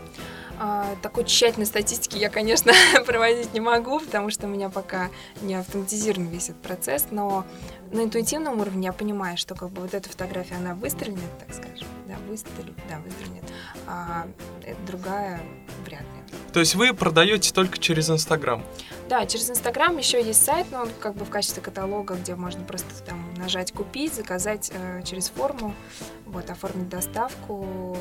А, 0.58 0.96
такой 1.02 1.24
тщательной 1.24 1.66
статистики 1.66 2.16
я, 2.16 2.30
конечно, 2.30 2.72
проводить 3.06 3.52
не 3.52 3.60
могу, 3.60 4.00
потому 4.00 4.30
что 4.30 4.46
у 4.46 4.50
меня 4.50 4.70
пока 4.70 5.10
не 5.42 5.54
автоматизирован 5.54 6.28
весь 6.28 6.50
этот 6.50 6.62
процесс, 6.62 7.06
но 7.10 7.44
на 7.92 8.04
интуитивном 8.04 8.60
уровне 8.60 8.86
я 8.86 8.92
понимаю, 8.92 9.36
что 9.36 9.54
как 9.54 9.70
бы 9.70 9.82
вот 9.82 9.94
эта 9.94 10.08
фотография, 10.08 10.56
она 10.56 10.74
выстрелит, 10.74 11.18
так 11.38 11.54
скажем, 11.54 11.86
да, 12.06 12.16
выстрелит, 12.28 12.76
да, 12.88 12.98
выстрелит, 12.98 13.44
а 13.86 14.26
другая 14.86 15.40
вряд 15.84 16.00
ли. 16.00 16.38
То 16.52 16.60
есть 16.60 16.74
вы 16.74 16.94
продаете 16.94 17.52
только 17.52 17.78
через 17.78 18.08
Инстаграм? 18.08 18.64
Да, 19.08 19.26
через 19.26 19.50
Инстаграм 19.50 19.96
еще 19.98 20.24
есть 20.24 20.44
сайт, 20.44 20.66
но 20.72 20.82
он 20.82 20.88
как 21.00 21.14
бы 21.14 21.24
в 21.24 21.30
качестве 21.30 21.62
каталога, 21.62 22.14
где 22.14 22.34
можно 22.34 22.64
просто 22.64 22.88
там 23.04 23.34
нажать 23.34 23.72
купить, 23.72 24.14
заказать 24.14 24.72
э, 24.74 25.02
через 25.04 25.28
форму, 25.28 25.74
вот, 26.24 26.50
оформить 26.50 26.88
доставку, 26.88 27.96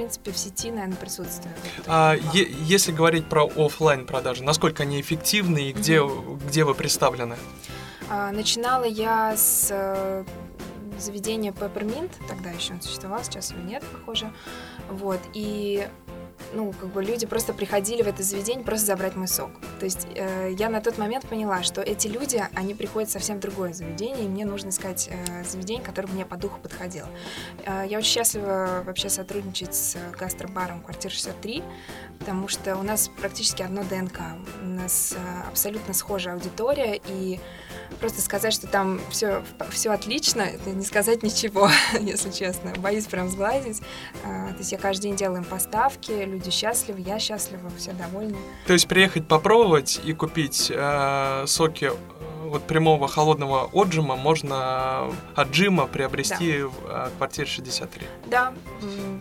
принципе, 0.00 0.32
в 0.32 0.38
сети, 0.38 0.70
наверное, 0.70 0.96
присутствует. 0.96 1.54
А, 1.86 2.16
е- 2.32 2.48
если 2.62 2.90
говорить 2.90 3.26
про 3.26 3.44
офлайн 3.44 4.06
продажи, 4.06 4.42
насколько 4.42 4.82
они 4.82 4.98
эффективны 4.98 5.68
и 5.68 5.72
где, 5.72 5.96
mm-hmm. 5.96 6.46
где 6.48 6.64
вы 6.64 6.74
представлены? 6.74 7.36
А, 8.08 8.32
начинала 8.32 8.84
я 8.84 9.36
с 9.36 9.68
э, 9.70 10.24
заведения 10.98 11.52
Peppermint, 11.52 12.10
тогда 12.28 12.48
еще 12.48 12.72
он 12.72 12.80
существовал, 12.80 13.22
сейчас 13.24 13.50
его 13.50 13.60
нет, 13.60 13.84
похоже. 13.92 14.32
Вот, 14.88 15.20
и 15.34 15.86
ну, 16.52 16.72
как 16.72 16.90
бы 16.90 17.02
люди 17.02 17.26
просто 17.26 17.52
приходили 17.52 18.02
в 18.02 18.08
это 18.08 18.22
заведение 18.22 18.64
просто 18.64 18.86
забрать 18.86 19.16
мой 19.16 19.28
сок. 19.28 19.50
То 19.78 19.84
есть 19.84 20.06
э, 20.14 20.52
я 20.58 20.68
на 20.68 20.80
тот 20.80 20.98
момент 20.98 21.26
поняла, 21.26 21.62
что 21.62 21.80
эти 21.80 22.08
люди, 22.08 22.42
они 22.54 22.74
приходят 22.74 23.10
совсем 23.10 23.38
в 23.38 23.40
другое 23.40 23.72
заведение, 23.72 24.24
и 24.24 24.28
мне 24.28 24.44
нужно 24.44 24.70
искать 24.70 25.08
э, 25.10 25.44
заведение, 25.44 25.82
которое 25.82 26.08
мне 26.08 26.24
по 26.26 26.36
духу 26.36 26.60
подходило. 26.60 27.08
Э, 27.64 27.84
я 27.88 27.98
очень 27.98 28.10
счастлива 28.10 28.82
вообще 28.84 29.08
сотрудничать 29.08 29.74
с 29.74 29.96
гастробаром 30.18 30.80
«Квартира 30.80 31.12
63», 31.12 31.62
потому 32.18 32.48
что 32.48 32.76
у 32.76 32.82
нас 32.82 33.08
практически 33.08 33.62
одно 33.62 33.82
ДНК. 33.82 34.20
У 34.62 34.66
нас 34.66 35.14
э, 35.16 35.48
абсолютно 35.48 35.94
схожая 35.94 36.34
аудитория, 36.34 37.00
и 37.08 37.40
просто 37.98 38.20
сказать, 38.20 38.52
что 38.52 38.66
там 38.66 39.00
все, 39.10 39.42
все 39.70 39.90
отлично, 39.90 40.42
это 40.42 40.70
не 40.70 40.84
сказать 40.84 41.22
ничего, 41.22 41.70
если 42.00 42.30
честно. 42.30 42.72
Боюсь 42.78 43.06
прям 43.06 43.28
сглазить. 43.28 43.80
Э, 44.24 44.52
то 44.52 44.58
есть 44.58 44.72
я 44.72 44.78
каждый 44.78 45.02
день 45.02 45.16
делаю 45.16 45.38
им 45.38 45.44
поставки, 45.44 46.12
люди 46.40 46.50
счастливы, 46.50 47.00
я 47.00 47.18
счастлива, 47.18 47.70
все 47.76 47.92
довольны. 47.92 48.38
То 48.66 48.72
есть 48.72 48.88
приехать 48.88 49.28
попробовать 49.28 50.00
и 50.04 50.12
купить 50.14 50.72
э, 50.74 51.44
соки 51.46 51.90
э, 51.92 51.96
вот 52.44 52.62
прямого 52.62 53.08
холодного 53.08 53.68
отжима 53.72 54.16
можно 54.16 55.10
от 55.34 55.50
джима 55.50 55.86
приобрести 55.86 56.58
да. 56.58 56.66
в 56.66 56.72
э, 56.88 57.10
квартире 57.18 57.46
63. 57.46 58.06
Да, 58.26 58.54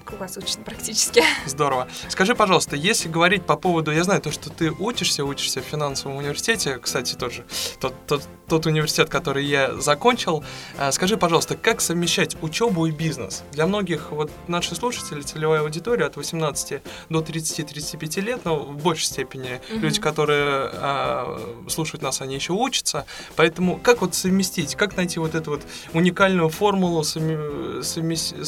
круглосуточно 0.06 0.64
практически. 0.64 1.22
Здорово. 1.46 1.88
Скажи, 2.08 2.36
пожалуйста, 2.36 2.76
если 2.76 3.10
говорить 3.10 3.46
по 3.46 3.58
поводу, 3.58 3.92
я 3.92 4.04
знаю 4.04 4.22
то, 4.22 4.32
что 4.32 4.50
ты 4.50 4.72
учишься, 4.72 5.26
учишься 5.26 5.62
в 5.62 5.66
финансовом 5.66 6.18
университете, 6.18 6.78
кстати, 6.78 7.16
тоже 7.16 7.46
тот, 7.80 7.94
тот, 8.08 8.24
тот 8.50 8.66
университет, 8.66 9.10
который 9.10 9.46
я 9.46 9.76
закончил. 9.76 10.44
Э, 10.78 10.92
скажи, 10.92 11.18
пожалуйста, 11.18 11.56
как 11.56 11.82
совмещать 11.82 12.36
учебу 12.42 12.86
и 12.88 12.92
бизнес? 12.92 13.44
Для 13.52 13.66
многих 13.68 14.12
вот 14.12 14.32
наши 14.48 14.76
слушатели, 14.76 15.22
целевая 15.22 15.62
аудитория 15.62 16.06
от 16.06 16.18
18 16.18 16.82
до 17.10 17.20
30-35 17.20 18.22
лет, 18.22 18.42
но 18.46 18.60
в 18.60 18.78
большей 18.78 19.06
степени 19.06 19.50
mm-hmm. 19.50 19.80
люди, 19.80 20.02
которые 20.02 20.70
э, 20.74 21.38
слушают 21.70 22.02
нас, 22.02 22.22
они 22.22 22.36
еще 22.36 22.54
учатся. 22.54 23.06
Поэтому 23.36 23.78
как 23.78 24.02
вот 24.02 24.16
совместить, 24.16 24.76
как 24.76 24.98
найти 24.98 25.20
вот 25.20 25.36
эту 25.36 25.52
вот 25.52 25.62
уникальную 25.94 26.50
формулу, 26.50 27.04
совмещать, 27.04 28.46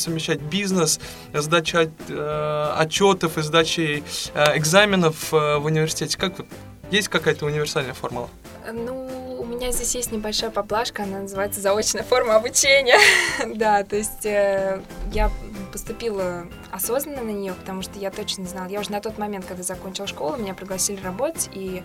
совмещать 0.00 0.40
бизнес, 0.40 1.00
сдача 1.32 1.90
э, 2.08 2.74
отчетов 2.76 3.38
и 3.38 3.42
сдачи 3.42 4.02
э, 4.34 4.58
экзаменов 4.58 5.32
э, 5.32 5.58
в 5.58 5.66
университете? 5.66 6.16
Как 6.18 6.38
вот 6.38 6.46
есть 6.90 7.08
какая-то 7.08 7.46
универсальная 7.46 7.94
формула? 7.94 8.28
Ну, 8.72 9.23
у 9.44 9.46
меня 9.46 9.72
здесь 9.72 9.94
есть 9.94 10.10
небольшая 10.10 10.50
поблажка, 10.50 11.02
она 11.02 11.20
называется 11.20 11.60
заочная 11.60 12.02
форма 12.02 12.36
обучения. 12.36 12.98
да, 13.54 13.84
то 13.84 13.94
есть 13.94 14.24
э, 14.24 14.80
я 15.12 15.30
поступила 15.70 16.46
осознанно 16.72 17.22
на 17.22 17.30
нее, 17.30 17.52
потому 17.52 17.82
что 17.82 17.98
я 17.98 18.10
точно 18.10 18.46
знала. 18.46 18.68
Я 18.68 18.80
уже 18.80 18.90
на 18.90 19.00
тот 19.00 19.18
момент, 19.18 19.44
когда 19.44 19.62
закончила 19.62 20.06
школу, 20.06 20.36
меня 20.36 20.54
пригласили 20.54 21.00
работать, 21.02 21.50
и 21.52 21.82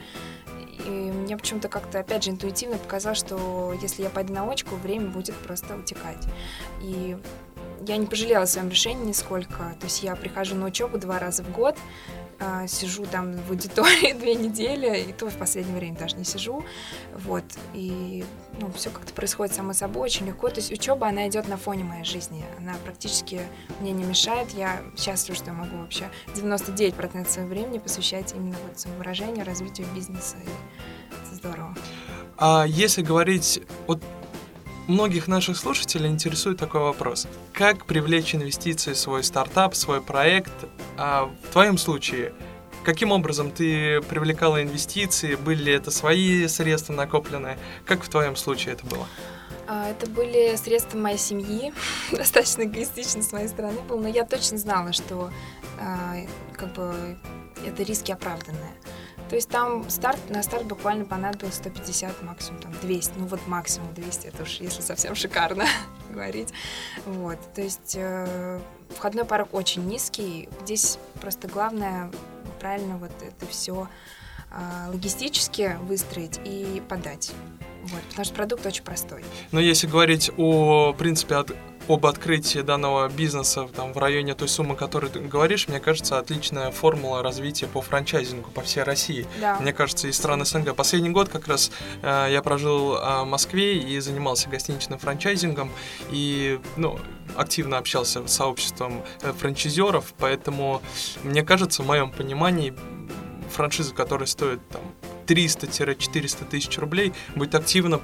и 0.86 0.90
мне 0.90 1.36
почему-то 1.36 1.68
как-то, 1.68 2.00
опять 2.00 2.24
же, 2.24 2.32
интуитивно 2.32 2.78
показалось, 2.78 3.18
что 3.18 3.76
если 3.82 4.02
я 4.02 4.10
пойду 4.10 4.34
на 4.34 4.50
очку, 4.50 4.76
время 4.78 5.08
будет 5.08 5.36
просто 5.36 5.76
утекать. 5.76 6.26
И 6.82 7.18
я 7.86 7.98
не 7.98 8.06
пожалела 8.06 8.44
о 8.44 8.48
своем 8.48 8.70
решении 8.70 9.08
нисколько. 9.08 9.76
То 9.80 9.84
есть 9.84 10.04
я 10.04 10.16
прихожу 10.16 10.56
на 10.56 10.66
учебу 10.66 10.98
два 10.98 11.20
раза 11.20 11.44
в 11.44 11.52
год, 11.52 11.76
э, 12.40 12.68
сижу 12.68 13.06
там 13.06 13.34
в 13.34 13.52
аудитории 13.52 14.14
две 14.20 14.36
недели, 14.36 15.00
и 15.10 15.14
то 15.14 15.30
в 15.30 15.36
последнее 15.36 15.76
время 15.76 15.98
даже 15.98 16.16
не 16.16 16.24
сижу. 16.24 16.64
Вот. 17.14 17.44
И 17.74 18.24
ну, 18.60 18.72
все 18.74 18.90
как-то 18.90 19.14
происходит 19.14 19.56
само 19.56 19.74
собой, 19.74 20.04
очень 20.04 20.28
легко. 20.28 20.50
То 20.50 20.58
есть 20.58 20.72
учеба, 20.72 21.08
она 21.08 21.28
идет 21.28 21.48
на 21.48 21.58
фоне 21.58 21.84
моей 21.84 22.04
жизни. 22.04 22.44
Она 22.58 22.76
практически 22.84 23.42
мне 23.80 23.92
не 23.92 24.04
мешает. 24.04 24.52
Я 24.52 24.82
счастлива, 24.98 25.36
что 25.36 25.48
я 25.48 25.54
могу 25.54 25.78
вообще 25.78 26.10
99% 26.36 27.30
своего 27.30 27.50
времени 27.50 27.78
посвящать 27.78 28.34
именно 28.34 28.58
вот 28.68 28.80
самовыражению, 28.80 29.46
развитию 29.46 29.88
бизнеса. 29.96 30.38
И 30.44 31.14
это 31.14 31.36
здорово. 31.36 31.76
А 32.38 32.66
если 32.68 33.02
говорить 33.02 33.62
вот 33.88 34.02
многих 34.90 35.28
наших 35.28 35.56
слушателей 35.56 36.10
интересует 36.10 36.58
такой 36.58 36.82
вопрос. 36.82 37.28
Как 37.54 37.86
привлечь 37.86 38.36
инвестиции 38.36 38.94
в 38.94 38.98
свой 38.98 39.24
стартап, 39.24 39.76
свой 39.76 40.02
проект? 40.02 40.52
А 40.98 41.30
в 41.44 41.54
твоем 41.54 41.78
случае, 41.78 42.34
каким 42.84 43.12
образом 43.12 43.52
ты 43.52 44.02
привлекала 44.02 44.62
инвестиции? 44.62 45.36
Были 45.36 45.64
ли 45.64 45.74
это 45.74 45.92
свои 45.92 46.48
средства 46.48 46.94
накопленные? 46.94 47.58
Как 47.86 48.04
в 48.04 48.10
твоем 48.10 48.36
случае 48.36 48.74
это 48.74 48.86
было? 48.88 49.08
А, 49.68 49.92
это 49.92 50.10
были 50.10 50.56
средства 50.56 50.98
моей 50.98 51.20
семьи, 51.20 51.72
достаточно 52.12 52.64
эгоистично 52.64 53.22
с 53.22 53.32
моей 53.32 53.48
стороны 53.48 53.80
было, 53.82 54.00
но 54.00 54.08
я 54.08 54.26
точно 54.26 54.58
знала, 54.58 54.92
что 54.94 55.30
а, 55.80 56.16
как 56.54 56.74
бы 56.74 57.18
это 57.66 57.84
риски 57.84 58.12
оправданные. 58.12 58.74
То 59.30 59.36
есть 59.36 59.50
там 59.50 59.88
старт, 59.90 60.20
на 60.30 60.42
старт 60.42 60.66
буквально 60.66 61.06
понадобилось 61.06 61.56
150, 61.56 62.24
максимум 62.24 62.62
там 62.62 62.74
200, 62.82 63.14
ну 63.18 63.28
вот 63.28 63.40
максимум 63.48 63.94
200, 63.94 64.28
это 64.28 64.44
уж 64.44 64.56
если 64.60 64.82
совсем 64.82 65.14
шикарно 65.14 65.66
говорить. 66.10 66.50
Вот, 67.06 67.38
то 67.54 67.62
есть 67.62 67.94
э, 67.96 68.60
входной 68.90 69.26
порог 69.26 69.54
очень 69.54 69.86
низкий, 69.86 70.50
здесь 70.64 70.98
просто 71.22 71.48
главное 71.48 72.12
правильно 72.60 72.98
вот 72.98 73.12
это 73.22 73.46
все 73.46 73.88
э, 74.52 74.90
логистически 74.90 75.78
выстроить 75.84 76.40
и 76.44 76.82
подать. 76.90 77.32
Вот, 77.84 78.02
потому 78.10 78.26
что 78.26 78.34
продукт 78.34 78.66
очень 78.66 78.84
простой. 78.84 79.24
Но 79.52 79.60
если 79.60 79.86
говорить 79.86 80.32
о 80.38 80.94
принципе 80.94 81.36
от 81.36 81.52
об 81.90 82.06
открытии 82.06 82.60
данного 82.60 83.10
бизнеса 83.10 83.68
там, 83.76 83.94
в 83.94 83.98
районе 83.98 84.36
той 84.36 84.48
суммы, 84.48 84.76
которую 84.76 85.12
ты 85.12 85.20
говоришь, 85.20 85.68
мне 85.68 85.80
кажется, 85.80 86.20
отличная 86.20 86.70
формула 86.72 87.24
развития 87.24 87.66
по 87.66 87.82
франчайзингу 87.82 88.52
по 88.52 88.62
всей 88.62 88.84
России. 88.84 89.26
Да. 89.42 89.60
Мне 89.60 89.74
кажется, 89.74 90.08
из 90.08 90.16
стран 90.16 90.46
СНГ. 90.46 90.76
Последний 90.76 91.10
год 91.10 91.30
как 91.30 91.48
раз 91.48 91.72
э, 92.04 92.28
я 92.32 92.42
прожил 92.44 92.96
э, 92.96 93.24
в 93.24 93.26
Москве 93.26 93.78
и 93.78 94.00
занимался 94.00 94.50
гостиничным 94.50 95.00
франчайзингом 95.00 95.72
и 96.12 96.60
ну, 96.78 97.00
активно 97.36 97.80
общался 97.80 98.26
с 98.28 98.32
сообществом 98.32 99.04
э, 99.22 99.34
франчайзеров, 99.34 100.14
поэтому 100.18 100.82
мне 101.24 101.42
кажется, 101.44 101.82
в 101.82 101.88
моем 101.88 102.12
понимании 102.12 102.74
франшиза, 103.50 103.96
которая 103.96 104.28
стоит 104.28 104.60
там 104.70 104.82
300-400 105.26 106.46
тысяч 106.50 106.78
рублей, 106.78 107.14
будет 107.36 107.56
активно 107.56 108.02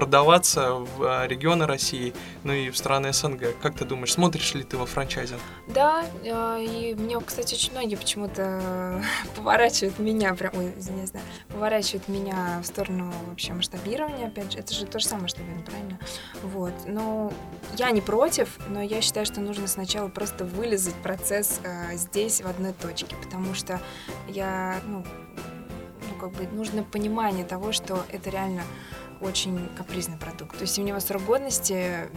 продаваться 0.00 0.72
в 0.76 1.02
а, 1.02 1.26
регионы 1.26 1.66
России, 1.66 2.14
ну 2.42 2.54
и 2.54 2.70
в 2.70 2.76
страны 2.78 3.12
СНГ. 3.12 3.60
Как 3.60 3.74
ты 3.76 3.84
думаешь, 3.84 4.14
смотришь 4.14 4.54
ли 4.54 4.62
ты 4.62 4.78
во 4.78 4.86
франчайзинг? 4.86 5.42
Да, 5.68 6.06
а, 6.24 6.56
и 6.58 6.94
мне, 6.94 7.20
кстати, 7.20 7.54
очень 7.54 7.72
многие 7.72 7.96
почему-то 7.96 9.04
поворачивают 9.36 9.98
меня, 9.98 10.34
прям, 10.34 10.52
ой, 10.56 10.72
извиняюсь, 10.78 11.10
да, 11.10 11.20
поворачивают 11.48 12.08
меня 12.08 12.60
в 12.62 12.66
сторону 12.66 13.12
вообще 13.28 13.52
масштабирования, 13.52 14.28
опять 14.28 14.52
же, 14.52 14.58
это 14.58 14.72
же 14.72 14.86
то 14.86 14.98
же 14.98 15.04
самое 15.04 15.24
масштабирование, 15.24 15.66
правильно? 15.66 15.98
Вот, 16.44 16.72
но 16.86 17.30
я 17.76 17.90
не 17.90 18.00
против, 18.00 18.58
но 18.70 18.80
я 18.80 19.02
считаю, 19.02 19.26
что 19.26 19.42
нужно 19.42 19.66
сначала 19.66 20.08
просто 20.08 20.46
вылезать 20.46 20.94
процесс 20.94 21.60
э, 21.62 21.94
здесь, 21.96 22.40
в 22.40 22.46
одной 22.46 22.72
точке, 22.72 23.16
потому 23.16 23.52
что 23.52 23.82
я, 24.28 24.80
ну, 24.86 25.04
ну, 26.08 26.18
как 26.18 26.32
бы 26.32 26.46
нужно 26.56 26.84
понимание 26.84 27.44
того, 27.44 27.72
что 27.72 28.02
это 28.10 28.30
реально 28.30 28.62
очень 29.20 29.68
капризный 29.76 30.16
продукт. 30.16 30.56
То 30.56 30.62
есть 30.62 30.78
у 30.78 30.82
него 30.82 31.00
срок 31.00 31.24
годности 31.24 32.08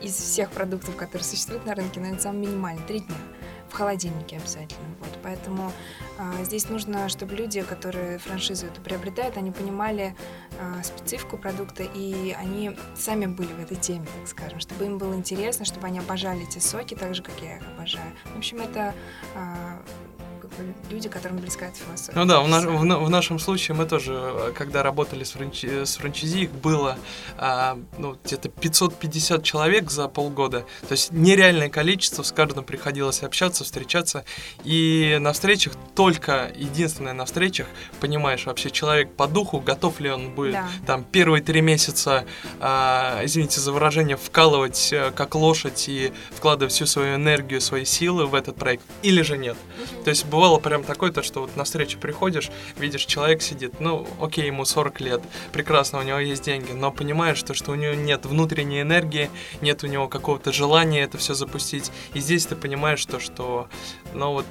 из 0.00 0.14
всех 0.14 0.50
продуктов, 0.50 0.96
которые 0.96 1.24
существуют 1.24 1.66
на 1.66 1.74
рынке, 1.74 2.00
наверное, 2.00 2.22
самый 2.22 2.46
минимальный, 2.46 2.82
три 2.86 3.00
дня. 3.00 3.16
в 3.68 3.72
холодильнике 3.72 4.36
обязательно. 4.36 4.84
Вот, 4.98 5.16
поэтому 5.22 5.72
а, 6.18 6.42
здесь 6.42 6.68
нужно, 6.68 7.08
чтобы 7.08 7.36
люди, 7.36 7.62
которые 7.62 8.18
франшизу 8.18 8.66
эту 8.66 8.80
приобретают, 8.80 9.36
они 9.36 9.52
понимали 9.52 10.16
а, 10.60 10.82
специфику 10.82 11.38
продукта, 11.38 11.84
и 11.84 12.32
они 12.32 12.76
сами 12.96 13.26
были 13.26 13.52
в 13.52 13.60
этой 13.60 13.76
теме, 13.76 14.06
так 14.18 14.28
скажем, 14.28 14.58
чтобы 14.58 14.86
им 14.86 14.98
было 14.98 15.14
интересно, 15.14 15.64
чтобы 15.64 15.86
они 15.86 16.00
обожали 16.00 16.42
эти 16.42 16.58
соки 16.58 16.94
так 16.94 17.14
же, 17.14 17.22
как 17.22 17.34
я 17.40 17.58
их 17.58 17.62
обожаю. 17.76 18.12
В 18.34 18.38
общем, 18.38 18.60
это 18.60 18.92
люди, 20.90 21.08
которым 21.08 21.38
близка 21.38 21.66
эта 21.66 21.76
философия. 21.76 22.18
Ну 22.18 22.24
да, 22.26 22.40
в, 22.40 22.48
наш, 22.48 22.64
в, 22.64 23.04
в 23.04 23.10
нашем 23.10 23.38
случае 23.38 23.76
мы 23.76 23.86
тоже, 23.86 24.12
э, 24.14 24.52
когда 24.54 24.82
работали 24.82 25.24
с, 25.24 25.32
франчи, 25.32 25.84
с 25.84 25.96
франчизи, 25.96 26.44
их 26.44 26.52
было 26.52 26.98
а, 27.36 27.78
ну, 27.98 28.16
где-то 28.24 28.48
550 28.48 29.42
человек 29.42 29.90
за 29.90 30.08
полгода. 30.08 30.64
То 30.88 30.92
есть 30.92 31.12
нереальное 31.12 31.68
количество, 31.68 32.22
с 32.22 32.32
каждым 32.32 32.64
приходилось 32.64 33.22
общаться, 33.22 33.64
встречаться. 33.64 34.24
И 34.64 35.18
на 35.20 35.32
встречах 35.32 35.74
только, 35.94 36.52
единственное 36.54 37.12
на 37.12 37.24
встречах, 37.24 37.66
понимаешь 38.00 38.46
вообще 38.46 38.70
человек 38.70 39.12
по 39.14 39.26
духу, 39.26 39.60
готов 39.60 40.00
ли 40.00 40.10
он 40.10 40.34
будет 40.34 40.52
да. 40.52 40.68
там 40.86 41.04
первые 41.04 41.42
три 41.42 41.60
месяца, 41.60 42.24
а, 42.60 43.20
извините 43.24 43.60
за 43.60 43.72
выражение, 43.72 44.16
вкалывать 44.16 44.92
э, 44.92 45.12
как 45.14 45.34
лошадь 45.34 45.88
и 45.88 46.12
вкладывать 46.30 46.72
всю 46.72 46.86
свою 46.86 47.16
энергию, 47.16 47.60
свои 47.60 47.84
силы 47.84 48.26
в 48.26 48.34
этот 48.34 48.56
проект, 48.56 48.84
или 49.02 49.22
же 49.22 49.36
нет. 49.36 49.56
Угу. 49.56 50.04
То 50.04 50.10
есть 50.10 50.24
бывало 50.40 50.58
прям 50.58 50.84
такое, 50.84 51.12
то, 51.12 51.22
что 51.22 51.42
вот 51.42 51.54
на 51.56 51.64
встречу 51.64 51.98
приходишь, 51.98 52.50
видишь, 52.78 53.04
человек 53.04 53.42
сидит, 53.42 53.78
ну, 53.78 54.08
окей, 54.22 54.46
ему 54.46 54.64
40 54.64 54.98
лет, 55.02 55.20
прекрасно, 55.52 55.98
у 55.98 56.02
него 56.02 56.18
есть 56.18 56.42
деньги, 56.42 56.72
но 56.72 56.90
понимаешь, 56.90 57.42
то, 57.42 57.52
что 57.52 57.72
у 57.72 57.74
него 57.74 57.92
нет 57.92 58.24
внутренней 58.24 58.80
энергии, 58.80 59.28
нет 59.60 59.84
у 59.84 59.86
него 59.86 60.08
какого-то 60.08 60.50
желания 60.50 61.02
это 61.02 61.18
все 61.18 61.34
запустить. 61.34 61.92
И 62.14 62.20
здесь 62.20 62.46
ты 62.46 62.56
понимаешь 62.56 63.04
то, 63.04 63.20
что, 63.20 63.68
ну 64.14 64.32
вот, 64.32 64.46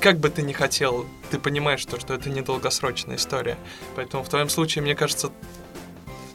как 0.00 0.18
бы 0.18 0.28
ты 0.28 0.42
ни 0.42 0.52
хотел, 0.52 1.06
ты 1.30 1.38
понимаешь 1.38 1.86
то, 1.86 1.98
что 1.98 2.12
это 2.12 2.28
недолгосрочная 2.28 3.16
история. 3.16 3.56
Поэтому 3.96 4.24
в 4.24 4.28
твоем 4.28 4.50
случае, 4.50 4.82
мне 4.82 4.94
кажется, 4.94 5.30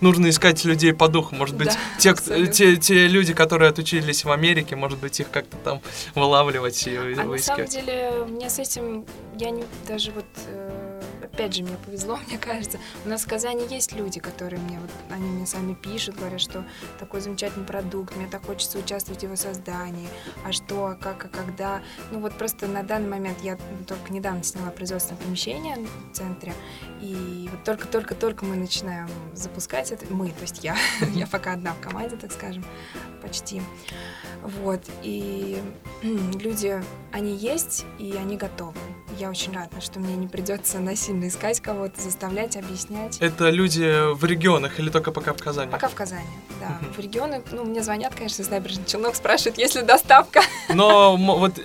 нужно 0.02 0.30
искать 0.30 0.64
людей 0.66 0.94
по 0.94 1.08
духу. 1.08 1.36
Может 1.36 1.56
быть, 1.56 1.70
да, 1.70 1.78
те, 1.98 2.14
те, 2.48 2.78
те 2.78 3.08
люди, 3.08 3.34
которые 3.34 3.70
отучились 3.70 4.24
в 4.24 4.32
Америке, 4.32 4.76
может 4.76 5.00
быть, 5.00 5.20
их 5.20 5.30
как-то 5.30 5.58
там 5.58 5.82
вылавливать 6.16 6.88
и 6.88 6.96
а 6.96 7.24
выискивать. 7.24 7.74
на 7.74 7.74
самом 7.74 7.86
деле, 7.86 8.12
мне 8.28 8.50
с 8.50 8.60
этим, 8.60 9.06
я 9.38 9.50
не, 9.50 9.64
даже 9.88 10.12
вот 10.12 10.26
э, 10.48 10.87
опять 11.32 11.54
же, 11.54 11.64
мне 11.64 11.78
повезло, 11.86 12.18
мне 12.28 12.38
кажется. 12.38 12.80
У 13.06 13.10
нас 13.10 13.24
в 13.24 13.28
Казани 13.28 13.66
есть 13.70 13.94
люди, 13.94 14.20
которые 14.20 14.62
мне, 14.62 14.80
вот, 14.80 14.90
они 15.10 15.30
мне 15.30 15.46
сами 15.46 15.74
пишут, 15.74 16.16
говорят, 16.16 16.42
что 16.42 16.66
такой 17.00 17.22
замечательный 17.22 17.66
продукт, 17.66 18.16
мне 18.16 18.28
так 18.28 18.46
хочется 18.46 18.80
участвовать 18.80 19.22
в 19.22 19.24
его 19.24 19.36
создании, 19.36 20.08
а 20.46 20.52
что, 20.52 20.88
а 20.88 20.96
как, 20.96 21.26
а 21.26 21.28
когда. 21.28 21.82
Ну 22.12 22.20
вот 22.20 22.38
просто 22.38 22.68
на 22.68 22.84
данный 22.84 23.10
момент 23.10 23.40
я 23.42 23.58
только 23.88 24.12
недавно 24.12 24.44
сняла 24.44 24.72
производственное 24.72 25.22
помещение 25.22 25.78
в 26.12 26.16
центре, 26.16 26.54
и 27.02 27.50
вот 27.52 27.64
только-только-только 27.64 28.46
мы 28.46 28.56
начинаем 28.56 29.10
запускать 29.34 29.92
это, 29.92 30.06
мы, 30.12 30.30
то 30.30 30.42
есть 30.42 30.64
я, 30.64 30.76
я 31.14 31.28
пока 31.28 31.54
одна 31.54 31.74
в 31.74 31.80
команде, 31.80 32.16
так 32.16 32.32
скажем, 32.32 32.66
почти. 33.28 33.62
Вот, 34.44 34.82
и 35.04 35.62
люди, 36.04 36.82
они 37.12 37.36
есть, 37.36 37.86
и 38.00 38.14
они 38.14 38.38
готовы. 38.38 38.78
Я 39.18 39.30
очень 39.30 39.54
рада, 39.54 39.82
что 39.82 40.00
мне 40.00 40.16
не 40.16 40.28
придется 40.28 40.80
насильно 40.80 41.28
искать 41.28 41.60
кого-то, 41.60 42.00
заставлять, 42.00 42.56
объяснять. 42.56 43.18
Это 43.20 43.50
люди 43.50 44.14
в 44.14 44.24
регионах 44.26 44.80
или 44.80 44.90
только 44.90 45.12
пока 45.12 45.34
в 45.34 45.42
Казани? 45.42 45.72
Пока 45.72 45.88
в 45.88 45.96
Казани, 45.96 46.28
да. 46.60 46.80
В 46.96 47.00
регионах, 47.00 47.44
ну, 47.52 47.64
мне 47.66 47.82
звонят, 47.82 48.14
конечно, 48.14 48.44
из 48.44 48.50
набережных 48.50 48.86
Челнок, 48.86 49.16
спрашивают, 49.16 49.58
есть 49.58 49.76
ли 49.76 49.82
доставка. 49.82 50.42
Но 50.70 51.18
вот 51.18 51.58
э, 51.58 51.62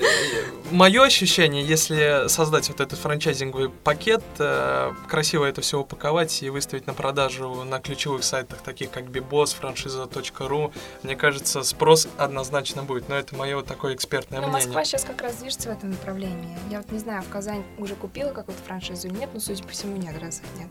мое 0.71 1.02
ощущение, 1.02 1.62
если 1.62 2.28
создать 2.28 2.69
вот 2.69 2.81
этот 2.81 2.99
франчайзинговый 2.99 3.69
пакет, 3.69 4.23
э, 4.38 4.92
красиво 5.09 5.45
это 5.45 5.61
все 5.61 5.78
упаковать 5.81 6.42
и 6.42 6.49
выставить 6.49 6.87
на 6.87 6.95
продажу 6.95 7.64
на 7.64 7.81
ключевых 7.81 8.25
сайтах, 8.25 8.62
таких 8.62 8.90
как 8.90 9.04
Bibos, 9.04 9.54
франшиза.ру, 9.54 10.73
мне 11.02 11.16
кажется, 11.16 11.51
спрос 11.62 12.09
однозначно 12.16 12.82
будет. 12.82 13.09
Но 13.09 13.16
это 13.16 13.37
мое 13.37 13.56
вот 13.56 13.66
такое 13.66 13.94
экспертное 13.94 14.40
Но 14.40 14.49
мнение. 14.49 14.66
Москва 14.66 14.85
сейчас 14.85 15.04
как 15.04 15.21
раз 15.21 15.37
движется 15.37 15.68
в 15.68 15.73
этом 15.73 15.90
направлении. 15.90 16.56
Я 16.71 16.78
вот 16.78 16.90
не 16.90 16.99
знаю, 16.99 17.23
в 17.23 17.28
Казань 17.28 17.62
уже 17.78 17.94
купила 17.94 18.30
какую-то 18.30 18.62
франшизу 18.62 19.09
или 19.09 19.18
нет, 19.18 19.30
но, 19.35 19.40
судя 19.40 19.62
по 19.62 19.71
всему, 19.71 19.97
нет, 19.97 20.18
раз 20.21 20.40
нет. 20.59 20.68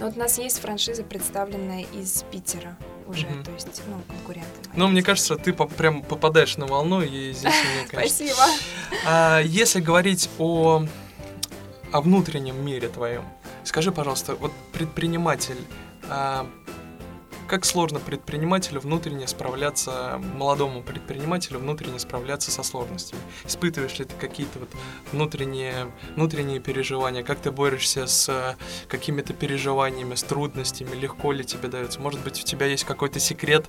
Но 0.00 0.06
вот 0.06 0.16
у 0.16 0.18
нас 0.18 0.38
есть 0.38 0.60
франшиза, 0.60 1.04
представленная 1.04 1.86
из 1.92 2.24
Питера 2.32 2.76
уже, 3.06 3.26
mm-hmm. 3.26 3.44
то 3.44 3.50
есть, 3.52 3.82
ну, 3.86 4.00
конкуренты. 4.08 4.70
Ну, 4.74 4.88
мне 4.88 5.02
кажется, 5.02 5.36
ты 5.36 5.52
по- 5.52 5.66
прям 5.66 6.02
попадаешь 6.02 6.56
на 6.56 6.66
волну, 6.66 7.02
и 7.02 7.32
здесь 7.32 7.52
мне, 7.52 7.88
конечно... 7.90 8.26
Спасибо. 8.26 8.42
А, 9.06 9.40
если 9.40 9.80
говорить 9.80 10.28
о, 10.38 10.84
о 11.92 12.00
внутреннем 12.00 12.64
мире 12.64 12.88
твоем, 12.88 13.24
скажи, 13.64 13.92
пожалуйста, 13.92 14.34
вот 14.34 14.52
предприниматель, 14.72 15.58
а, 16.08 16.46
как 17.54 17.64
сложно 17.64 18.00
предпринимателю 18.00 18.80
внутренне 18.80 19.28
справляться, 19.28 20.20
молодому 20.34 20.82
предпринимателю 20.82 21.60
внутренне 21.60 22.00
справляться 22.00 22.50
со 22.50 22.64
сложностями? 22.64 23.22
Испытываешь 23.44 23.96
ли 24.00 24.06
ты 24.06 24.14
какие-то 24.16 24.58
вот 24.58 24.70
внутренние, 25.12 25.92
внутренние 26.16 26.58
переживания? 26.58 27.22
Как 27.22 27.38
ты 27.38 27.52
борешься 27.52 28.08
с 28.08 28.28
э, 28.28 28.56
какими-то 28.88 29.34
переживаниями, 29.34 30.16
с 30.16 30.24
трудностями? 30.24 30.96
Легко 30.96 31.30
ли 31.30 31.44
тебе 31.44 31.68
дается? 31.68 32.00
Может 32.00 32.24
быть, 32.24 32.42
у 32.42 32.44
тебя 32.44 32.66
есть 32.66 32.82
какой-то 32.82 33.20
секрет, 33.20 33.66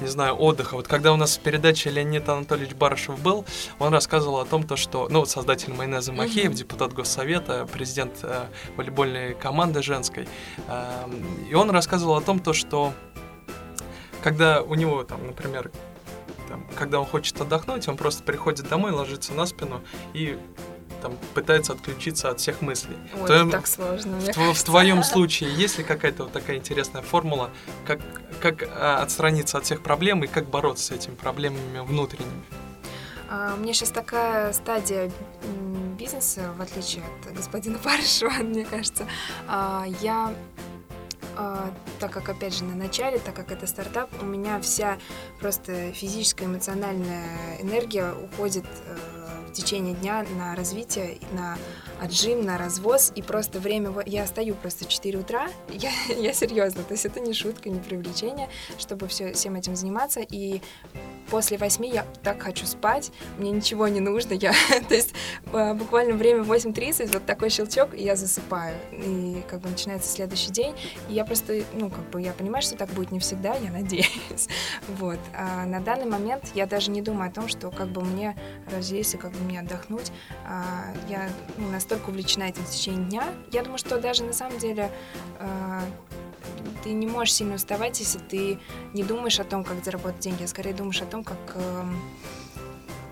не 0.00 0.08
знаю, 0.08 0.34
отдыха? 0.34 0.74
Вот 0.74 0.88
когда 0.88 1.12
у 1.12 1.16
нас 1.16 1.36
в 1.36 1.40
передаче 1.40 1.90
Леонид 1.90 2.28
Анатольевич 2.28 2.74
Барышев 2.74 3.20
был, 3.20 3.44
он 3.78 3.94
рассказывал 3.94 4.40
о 4.40 4.46
том, 4.46 4.64
то, 4.64 4.74
что, 4.74 5.06
ну, 5.12 5.20
вот 5.20 5.30
создатель 5.30 5.72
майонеза 5.72 6.12
Махеев, 6.12 6.54
депутат 6.54 6.92
Госсовета, 6.92 7.68
президент 7.72 8.14
э, 8.24 8.46
волейбольной 8.76 9.34
команды 9.34 9.80
женской, 9.80 10.26
э, 10.66 11.08
и 11.48 11.54
он 11.54 11.70
рассказывал 11.70 12.16
о 12.16 12.20
том, 12.20 12.40
то, 12.40 12.52
что 12.52 12.92
когда 14.22 14.62
у 14.62 14.74
него 14.74 15.04
там, 15.04 15.26
например, 15.26 15.70
там, 16.48 16.66
когда 16.76 17.00
он 17.00 17.06
хочет 17.06 17.40
отдохнуть, 17.40 17.88
он 17.88 17.96
просто 17.96 18.22
приходит 18.22 18.68
домой, 18.68 18.92
ложится 18.92 19.32
на 19.32 19.46
спину 19.46 19.82
и 20.14 20.38
там 21.02 21.16
пытается 21.34 21.72
отключиться 21.72 22.30
от 22.30 22.40
всех 22.40 22.60
мыслей. 22.60 22.96
Ой, 23.20 23.26
твоем, 23.26 23.50
так 23.50 23.66
сложно. 23.66 24.18
В, 24.18 24.36
в, 24.36 24.54
в 24.54 24.64
твоем 24.64 25.02
случае 25.02 25.54
есть 25.54 25.78
ли 25.78 25.84
какая-то 25.84 26.24
вот 26.24 26.32
такая 26.32 26.56
интересная 26.56 27.02
формула, 27.02 27.50
как, 27.86 28.00
как 28.40 28.64
а, 28.68 29.02
отстраниться 29.02 29.58
от 29.58 29.64
всех 29.64 29.82
проблем 29.82 30.24
и 30.24 30.26
как 30.26 30.48
бороться 30.48 30.86
с 30.86 30.90
этими 30.90 31.14
проблемами 31.14 31.80
внутренними? 31.80 32.42
А, 33.30 33.54
у 33.56 33.60
меня 33.60 33.74
сейчас 33.74 33.90
такая 33.90 34.52
стадия 34.52 35.10
бизнеса, 35.98 36.52
в 36.56 36.62
отличие 36.62 37.04
от 37.04 37.34
господина 37.34 37.78
Барышева, 37.84 38.30
мне 38.42 38.64
кажется. 38.64 39.06
А, 39.46 39.84
я 40.00 40.34
так 42.00 42.12
как, 42.12 42.28
опять 42.28 42.54
же, 42.54 42.64
на 42.64 42.74
начале, 42.74 43.18
так 43.18 43.34
как 43.34 43.52
это 43.52 43.66
стартап, 43.66 44.10
у 44.20 44.24
меня 44.24 44.60
вся 44.60 44.98
просто 45.40 45.92
физическая, 45.92 46.48
эмоциональная 46.48 47.60
энергия 47.60 48.12
уходит 48.12 48.64
э, 48.64 49.17
в 49.48 49.52
течение 49.52 49.94
дня 49.94 50.24
на 50.36 50.54
развитие, 50.54 51.18
на 51.32 51.56
отжим, 52.00 52.44
на 52.44 52.58
развоз, 52.58 53.12
и 53.14 53.22
просто 53.22 53.60
время... 53.60 53.92
Я 54.06 54.26
стою 54.26 54.54
просто 54.54 54.84
в 54.84 54.88
4 54.88 55.18
утра, 55.18 55.48
я, 55.68 55.90
я 56.16 56.32
серьезно, 56.32 56.82
то 56.82 56.92
есть 56.92 57.04
это 57.04 57.20
не 57.20 57.32
шутка, 57.32 57.70
не 57.70 57.80
привлечение, 57.80 58.48
чтобы 58.78 59.08
все, 59.08 59.32
всем 59.32 59.56
этим 59.56 59.76
заниматься, 59.76 60.20
и 60.20 60.60
после 61.30 61.58
восьми 61.58 61.90
я 61.90 62.06
так 62.22 62.42
хочу 62.42 62.66
спать, 62.66 63.10
мне 63.38 63.50
ничего 63.50 63.88
не 63.88 64.00
нужно, 64.00 64.34
я, 64.34 64.52
то 64.88 64.94
есть 64.94 65.14
э, 65.52 65.74
буквально 65.74 66.14
время 66.14 66.42
8.30, 66.42 67.12
вот 67.12 67.26
такой 67.26 67.50
щелчок, 67.50 67.94
и 67.94 68.02
я 68.02 68.16
засыпаю, 68.16 68.76
и 68.92 69.42
как 69.48 69.60
бы 69.60 69.68
начинается 69.68 70.10
следующий 70.10 70.50
день, 70.50 70.74
и 71.08 71.14
я 71.14 71.24
просто, 71.24 71.62
ну, 71.74 71.90
как 71.90 72.08
бы 72.10 72.22
я 72.22 72.32
понимаю, 72.32 72.62
что 72.62 72.76
так 72.76 72.90
будет 72.90 73.10
не 73.12 73.18
всегда, 73.18 73.54
я 73.54 73.70
надеюсь, 73.72 74.48
вот. 74.88 75.18
А 75.36 75.64
на 75.66 75.80
данный 75.80 76.06
момент 76.06 76.44
я 76.54 76.66
даже 76.66 76.90
не 76.90 77.02
думаю 77.02 77.30
о 77.30 77.32
том, 77.32 77.48
что 77.48 77.70
как 77.70 77.88
бы 77.88 78.02
мне 78.02 78.36
развеяться, 78.70 79.18
как 79.18 79.37
бы 79.38 79.44
мне 79.44 79.60
отдохнуть, 79.60 80.12
а, 80.46 80.92
я 81.08 81.28
ну, 81.56 81.70
настолько 81.70 82.10
увлечена 82.10 82.44
этим 82.44 82.64
в 82.64 82.70
течение 82.70 83.04
дня, 83.04 83.24
я 83.52 83.62
думаю, 83.62 83.78
что 83.78 83.98
даже 84.00 84.24
на 84.24 84.32
самом 84.32 84.58
деле 84.58 84.90
а, 85.38 85.82
ты 86.82 86.92
не 86.92 87.06
можешь 87.06 87.34
сильно 87.34 87.54
уставать, 87.54 87.98
если 88.00 88.18
ты 88.18 88.58
не 88.94 89.02
думаешь 89.02 89.40
о 89.40 89.44
том, 89.44 89.64
как 89.64 89.84
заработать 89.84 90.20
деньги, 90.20 90.44
а 90.44 90.48
скорее 90.48 90.72
думаешь 90.72 91.02
о 91.02 91.06
том, 91.06 91.24
как, 91.24 91.38
эм, 91.54 92.00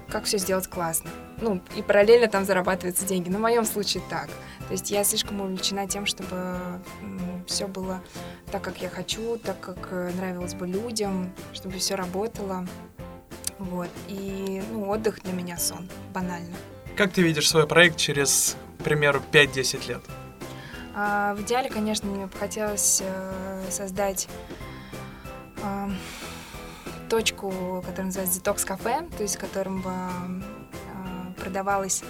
как 0.09 0.25
все 0.25 0.39
сделать 0.39 0.69
классно. 0.69 1.11
Ну, 1.41 1.61
и 1.77 1.83
параллельно 1.83 2.29
там 2.29 2.45
зарабатываются 2.45 3.05
деньги. 3.07 3.29
В 3.29 3.39
моем 3.39 3.65
случае 3.65 4.03
так. 4.09 4.29
То 4.69 4.73
есть 4.73 4.91
я 4.91 5.05
слишком 5.05 5.41
увлечена 5.41 5.87
тем, 5.87 6.07
чтобы 6.07 6.81
все 7.47 7.67
было 7.67 8.03
так, 8.51 8.63
как 8.63 8.81
я 8.81 8.89
хочу, 8.89 9.37
так, 9.39 9.61
как 9.61 9.89
э, 9.91 10.11
нравилось 10.17 10.55
бы 10.55 10.67
людям, 10.67 11.33
чтобы 11.53 11.79
все 11.79 11.95
работало. 11.95 12.67
Вот. 13.59 13.91
И 14.09 14.63
ну, 14.71 14.89
отдых 14.89 15.23
для 15.23 15.33
меня 15.33 15.57
сон, 15.57 15.89
банально. 16.13 16.57
Как 16.97 17.13
ты 17.13 17.23
видишь 17.23 17.49
свой 17.49 17.67
проект 17.67 17.97
через, 17.97 18.57
к 18.79 18.85
примеру, 18.85 19.21
5-10 19.33 19.89
лет? 19.89 20.03
А, 20.95 21.35
в 21.35 21.43
идеале, 21.43 21.69
конечно, 21.69 22.09
мне 22.09 22.27
бы 22.27 22.39
хотелось 22.39 23.03
э, 23.05 23.63
создать 23.71 24.29
э, 25.63 25.89
точку, 27.11 27.83
которая 27.87 28.07
называется 28.07 28.41
Detox 28.41 28.65
кафе, 28.65 29.07
то 29.17 29.23
есть 29.23 29.37
в 29.37 29.39
котором 29.39 29.83
бы 29.83 29.93
э, 29.93 31.41
продавалась 31.43 32.03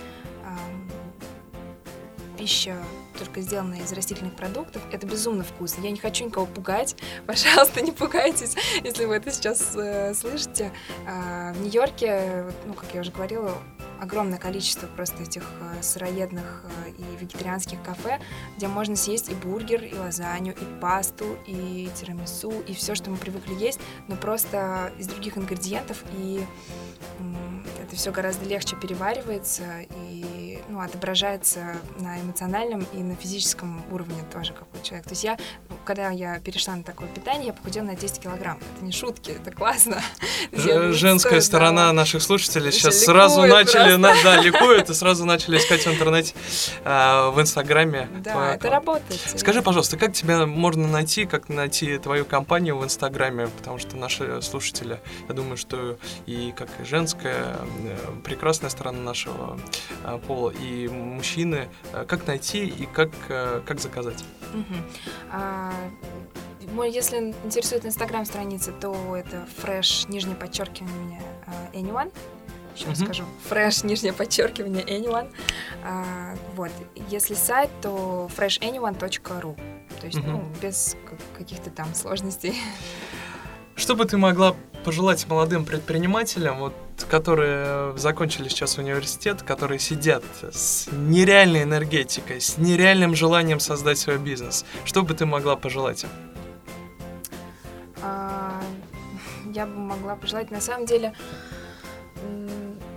пища 2.37 2.77
только 3.17 3.41
сделанная 3.41 3.81
из 3.81 3.93
растительных 3.93 4.35
продуктов. 4.35 4.83
Это 4.93 5.07
безумно 5.07 5.45
вкусно. 5.45 5.83
Я 5.83 5.91
не 5.91 5.99
хочу 5.99 6.25
никого 6.25 6.47
пугать. 6.47 6.97
Пожалуйста, 7.27 7.81
не 7.81 7.93
пугайтесь, 7.93 8.55
если 8.85 9.05
вы 9.05 9.17
это 9.17 9.31
сейчас 9.31 9.75
э, 9.77 10.15
слышите. 10.15 10.73
Э, 11.07 11.53
в 11.53 11.61
Нью-Йорке, 11.61 12.47
ну, 12.67 12.75
как 12.75 12.95
я 12.95 13.01
уже 13.01 13.11
говорила, 13.11 13.53
огромное 14.01 14.39
количество 14.39 14.87
просто 14.87 15.23
этих 15.23 15.43
э, 15.61 15.83
сыроедных 15.83 16.65
э, 16.87 16.91
и 16.91 17.17
вегетарианских 17.21 17.83
кафе, 17.83 18.21
где 18.57 18.69
можно 18.69 18.97
съесть 18.97 19.31
и 19.31 19.35
бургер, 19.35 19.85
и 19.85 19.95
лазанью, 19.95 20.55
и 20.55 20.81
пасту, 20.81 21.39
и 21.47 21.89
тирамису, 21.95 22.51
и 22.67 22.75
все, 22.75 22.95
что 22.95 23.11
мы 23.11 23.17
привыкли 23.17 23.55
есть, 23.55 23.81
но 24.09 24.17
просто 24.17 24.93
из 24.99 25.07
других 25.09 25.39
ингредиентов, 25.39 26.05
и 26.17 26.45
это 27.83 27.97
все 27.97 28.11
гораздо 28.11 28.45
легче 28.45 28.77
переваривается 28.77 29.81
и 29.81 30.06
ну, 30.77 30.83
отображается 30.83 31.77
на 31.99 32.21
эмоциональном 32.21 32.87
и 32.93 32.99
на 32.99 33.17
физическом 33.17 33.83
уровне 33.91 34.23
тоже, 34.33 34.53
как 34.53 34.69
у 34.75 34.85
человека. 34.85 35.09
То 35.09 35.13
есть 35.13 35.25
я, 35.25 35.39
когда 35.85 36.11
я 36.11 36.39
перешла 36.41 36.77
на 36.77 36.83
такое 36.83 37.09
питание, 37.09 37.49
я 37.49 37.53
похудела 37.53 37.85
на 37.85 37.97
10 37.97 38.21
килограмм. 38.21 38.59
Это 38.75 38.85
не 38.85 38.93
шутки, 38.93 39.31
это 39.31 39.51
классно. 39.51 40.03
Женская 40.93 41.41
сторона 41.41 41.93
наших 41.93 42.23
слушателей 42.23 42.73
сейчас 42.73 43.05
сразу 43.05 43.43
начали, 43.43 43.95
на, 43.97 44.13
да, 44.23 44.37
ликуют 44.43 44.91
и 44.91 44.95
сразу 44.95 45.25
начали 45.25 45.59
искать 45.59 45.81
в 45.81 45.89
интернете, 45.89 46.35
э, 46.85 47.31
в 47.31 47.41
Инстаграме. 47.41 48.09
Да, 48.23 48.55
это 48.55 48.71
работает. 48.71 49.21
Скажи, 49.37 49.63
пожалуйста, 49.63 49.97
как 49.97 50.13
тебя 50.13 50.47
можно 50.47 50.87
найти, 50.87 51.27
как 51.27 51.49
найти 51.49 51.99
твою 51.99 52.25
компанию 52.25 52.77
в 52.77 52.85
Инстаграме, 52.85 53.49
потому 53.49 53.79
что 53.79 53.97
наши 53.97 54.43
слушатели, 54.43 55.01
я 55.29 55.35
думаю, 55.35 55.57
что 55.57 55.99
и 56.27 56.53
как 56.57 56.69
и 56.81 56.85
женская 56.85 57.57
Э, 57.87 57.97
прекрасная 58.25 58.71
сторона 58.71 58.99
нашего 58.99 59.59
э, 60.05 60.19
пола 60.27 60.51
и 60.51 60.66
мужчины. 60.89 61.69
Э, 61.93 62.05
как 62.07 62.27
найти 62.27 62.67
и 62.67 62.87
как, 62.87 63.11
как 63.29 63.81
заказать? 63.81 64.25
Угу. 64.53 64.75
А, 65.33 65.73
если 66.85 67.35
интересует 67.45 67.87
инстаграм 67.87 68.25
страница, 68.25 68.73
то 68.73 69.17
это 69.17 69.47
fresh, 69.63 70.11
нижнее 70.11 70.37
подчеркивание, 70.37 71.23
anyone. 71.73 72.13
Еще 72.77 72.89
раз 72.89 73.01
скажу. 73.01 73.25
Fresh, 73.49 73.87
нижнее 73.87 74.13
подчеркивание, 74.13 74.85
anyone. 74.85 75.33
А, 75.85 76.35
вот. 76.55 76.71
Если 77.09 77.35
сайт, 77.35 77.71
то 77.81 78.29
freshanyone.ru. 78.37 79.57
То 80.01 80.07
есть, 80.07 80.19
ну, 80.23 80.45
без 80.61 80.97
каких-то 81.39 81.71
там 81.71 81.95
сложностей. 81.95 82.55
Что 83.77 83.95
бы 83.95 84.05
ты 84.05 84.19
могла 84.19 84.55
пожелать 84.85 85.27
молодым 85.27 85.65
предпринимателям, 85.65 86.59
вот, 86.59 86.75
которые 87.05 87.97
закончили 87.97 88.49
сейчас 88.49 88.79
университет, 88.79 89.43
которые 89.43 89.79
сидят 89.79 90.25
с 90.53 90.89
нереальной 90.93 91.63
энергетикой, 91.63 92.41
с 92.41 92.59
нереальным 92.59 93.15
желанием 93.15 93.61
создать 93.61 93.99
свой 93.99 94.19
бизнес? 94.19 94.65
Что 94.85 95.03
бы 95.03 95.15
ты 95.15 95.27
могла 95.27 95.57
пожелать 95.57 96.05
им? 96.05 96.11
А, 98.03 98.63
я 99.53 99.67
бы 99.67 99.77
могла 99.77 100.17
пожелать, 100.17 100.51
на 100.51 100.61
самом 100.61 100.87
деле, 100.87 101.15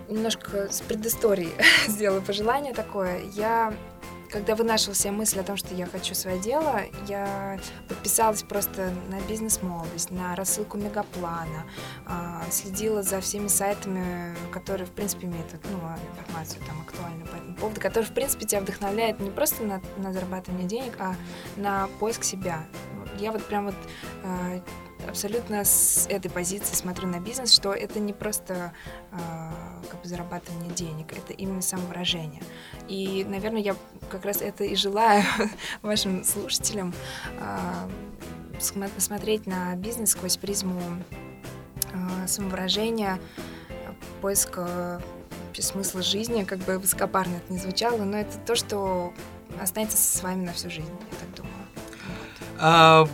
немножко 0.10 0.72
с 0.72 0.82
предысторией 0.82 1.54
сделаю 1.88 2.22
пожелание 2.22 2.74
такое. 2.74 3.22
Я 3.34 3.74
когда 4.32 4.56
вынашивался 4.56 5.12
мысль 5.12 5.40
о 5.40 5.44
том, 5.44 5.58
что 5.58 5.74
я 5.74 5.86
хочу 5.86 6.14
свое 6.14 6.40
дело, 6.40 6.82
я 7.08 7.60
подписалась 7.88 8.44
просто 8.44 8.94
на 9.10 9.20
бизнес-молодость, 9.22 10.12
на 10.12 10.36
рассылку 10.36 10.78
мегаплана, 10.78 11.66
а, 12.06 12.44
следила 12.52 13.04
за 13.04 13.22
всеми 13.22 13.48
сайтами, 13.48 14.36
которые, 14.52 14.88
в 14.88 14.92
принципе, 14.92 15.28
имеют 15.28 15.48
ну, 15.66 15.80
информацию 16.20 16.62
там 16.66 16.82
актуальную 16.82 17.28
по 17.28 17.36
этому 17.36 17.56
поводу, 17.56 17.82
которые, 17.82 18.10
в 18.10 18.14
принципе, 18.14 18.46
тебя 18.46 18.62
вдохновляют 18.62 19.20
не 19.20 19.32
просто 19.32 19.64
на, 19.64 19.82
на 19.98 20.14
зарабатывание 20.14 20.68
денег, 20.68 20.94
а 21.00 21.16
на 21.56 21.88
поиск 22.00 22.24
себя. 22.24 22.66
Я 23.20 23.32
вот 23.32 23.44
прям 23.46 23.66
вот 23.66 23.76
а, 24.24 24.62
абсолютно 25.08 25.64
с 25.64 26.08
этой 26.10 26.30
позиции 26.30 26.76
смотрю 26.76 27.08
на 27.08 27.20
бизнес, 27.20 27.54
что 27.54 27.74
это 27.74 28.00
не 28.00 28.14
просто 28.14 28.74
э, 29.12 29.18
как 29.90 30.02
бы 30.02 30.08
зарабатывание 30.08 30.72
денег, 30.72 31.14
это 31.14 31.34
именно 31.34 31.62
самовыражение. 31.62 32.42
И, 32.88 33.26
наверное, 33.28 33.62
я 33.62 33.76
как 34.10 34.26
раз 34.26 34.42
это 34.42 34.64
и 34.64 34.76
желаю 34.76 35.24
вашим 35.82 36.24
слушателям 36.24 36.94
э, 37.40 37.90
посмотреть 38.96 39.48
на 39.48 39.76
бизнес 39.76 40.12
сквозь 40.12 40.38
призму 40.38 40.82
э, 41.94 42.28
самовыражения, 42.28 43.20
поиска 44.22 45.02
смысла 45.58 46.02
жизни, 46.02 46.44
как 46.44 46.60
бы 46.60 46.80
высокопарно 46.80 47.36
это 47.36 47.52
не 47.52 47.60
звучало, 47.60 48.04
но 48.04 48.18
это 48.18 48.38
то, 48.46 48.56
что 48.56 49.14
останется 49.62 49.98
с 49.98 50.24
вами 50.24 50.46
на 50.46 50.54
всю 50.54 50.70
жизнь, 50.70 50.92
я 51.12 51.18
так 51.18 51.36
думаю. 51.36 51.54
А, 52.58 53.08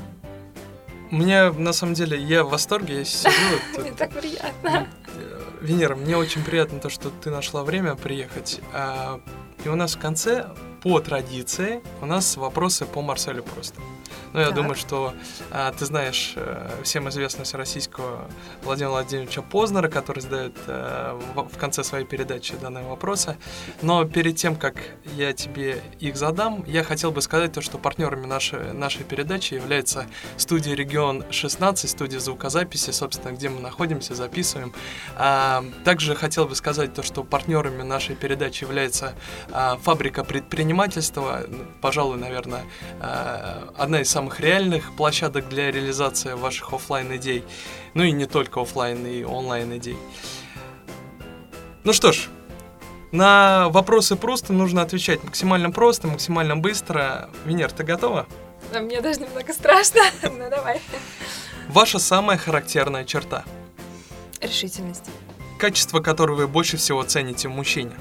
мне, 1.15 1.49
на 1.51 1.73
самом 1.73 1.93
деле, 1.93 2.21
я 2.21 2.43
в 2.43 2.49
восторге, 2.49 2.99
я 2.99 3.05
сижу. 3.05 3.31
Мне 3.77 3.91
так 3.91 4.11
приятно. 4.11 4.87
Венера, 5.61 5.95
мне 5.95 6.15
очень 6.15 6.43
приятно 6.43 6.79
то, 6.79 6.89
что 6.89 7.09
ты 7.09 7.31
нашла 7.31 7.63
время 7.63 7.95
приехать. 7.95 8.59
А, 8.73 9.19
и 9.63 9.69
у 9.69 9.75
нас 9.75 9.95
в 9.95 9.99
конце, 9.99 10.47
по 10.83 10.99
традиции, 10.99 11.81
у 12.01 12.05
нас 12.05 12.37
вопросы 12.37 12.85
по 12.85 13.01
Марселю 13.01 13.43
просто. 13.43 13.81
Но 14.33 14.39
ну, 14.39 14.39
я 14.39 14.45
так. 14.47 14.55
думаю, 14.55 14.75
что 14.75 15.13
а, 15.51 15.71
ты 15.71 15.85
знаешь 15.85 16.33
а, 16.35 16.81
всем 16.83 17.09
известность 17.09 17.53
российского 17.53 18.27
Владимира 18.63 18.91
Владимировича 18.91 19.41
Познера, 19.41 19.87
который 19.87 20.19
задает 20.19 20.55
а, 20.67 21.19
в, 21.35 21.47
в 21.47 21.57
конце 21.57 21.83
своей 21.83 22.05
передачи 22.05 22.55
данные 22.61 22.85
вопросы. 22.85 23.37
Но 23.81 24.05
перед 24.05 24.35
тем, 24.35 24.55
как 24.55 24.75
я 25.15 25.33
тебе 25.33 25.81
их 25.99 26.17
задам, 26.17 26.63
я 26.67 26.83
хотел 26.83 27.11
бы 27.11 27.21
сказать 27.21 27.53
то, 27.53 27.61
что 27.61 27.77
партнерами 27.77 28.25
нашей, 28.25 28.73
нашей 28.73 29.03
передачи 29.03 29.53
является 29.53 30.05
студия 30.37 30.75
«Регион 30.75 31.23
16», 31.29 31.87
студия 31.87 32.19
звукозаписи, 32.19 32.91
собственно, 32.91 33.33
где 33.33 33.49
мы 33.49 33.61
находимся, 33.61 34.15
записываем. 34.15 34.73
А, 35.15 35.63
также 35.83 36.15
хотел 36.15 36.45
бы 36.45 36.55
сказать 36.55 36.93
то, 36.93 37.03
что 37.03 37.23
партнерами 37.23 37.83
нашей 37.83 38.15
передачи 38.15 38.63
является 38.63 39.13
а, 39.51 39.77
фабрика 39.77 40.23
предпринимательства, 40.23 41.41
пожалуй, 41.81 42.17
наверное, 42.17 42.63
а, 42.99 43.73
одна 43.77 44.01
из 44.01 44.04
самых 44.05 44.35
самых 44.35 44.39
реальных 44.39 44.95
площадок 44.95 45.49
для 45.49 45.71
реализации 45.71 46.33
ваших 46.33 46.73
офлайн 46.73 47.15
идей. 47.15 47.43
Ну 47.93 48.03
и 48.03 48.11
не 48.11 48.25
только 48.25 48.61
офлайн 48.61 49.05
и 49.05 49.23
онлайн 49.23 49.77
идей. 49.77 49.97
Ну 51.83 51.93
что 51.93 52.11
ж, 52.11 52.27
на 53.11 53.69
вопросы 53.69 54.15
просто 54.15 54.53
нужно 54.53 54.81
отвечать 54.81 55.23
максимально 55.23 55.71
просто, 55.71 56.07
максимально 56.07 56.57
быстро. 56.57 57.29
Венер, 57.45 57.71
ты 57.71 57.83
готова? 57.83 58.25
А 58.73 58.79
мне 58.79 59.01
даже 59.01 59.21
немного 59.21 59.53
страшно. 59.53 60.01
ну 60.23 60.49
давай. 60.49 60.81
Ваша 61.69 61.99
самая 61.99 62.37
характерная 62.37 63.05
черта? 63.05 63.43
Решительность. 64.41 65.05
Качество, 65.59 65.99
которое 65.99 66.33
вы 66.33 66.47
больше 66.47 66.77
всего 66.77 67.03
цените 67.03 67.47
в 67.47 67.51
мужчине? 67.51 67.93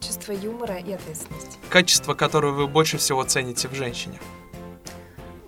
Чувство 0.00 0.32
юмора 0.32 0.76
и 0.76 0.92
ответственность. 0.92 1.58
Качество, 1.68 2.14
которое 2.14 2.52
вы 2.52 2.66
больше 2.66 2.98
всего 2.98 3.24
цените 3.24 3.68
в 3.68 3.74
женщине? 3.74 4.20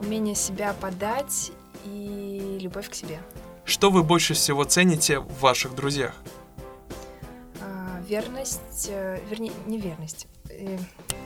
Умение 0.02 0.34
себя 0.34 0.74
подать 0.74 1.52
и 1.84 2.58
любовь 2.60 2.90
к 2.90 2.94
себе. 2.94 3.20
Что 3.64 3.90
вы 3.90 4.02
больше 4.02 4.34
всего 4.34 4.64
цените 4.64 5.20
в 5.20 5.40
ваших 5.40 5.74
друзьях? 5.74 6.14
А, 7.60 8.00
верность, 8.08 8.88
э, 8.90 9.20
вернее, 9.30 9.52
не 9.66 9.78
верность. 9.78 10.26
Э, 10.50 10.78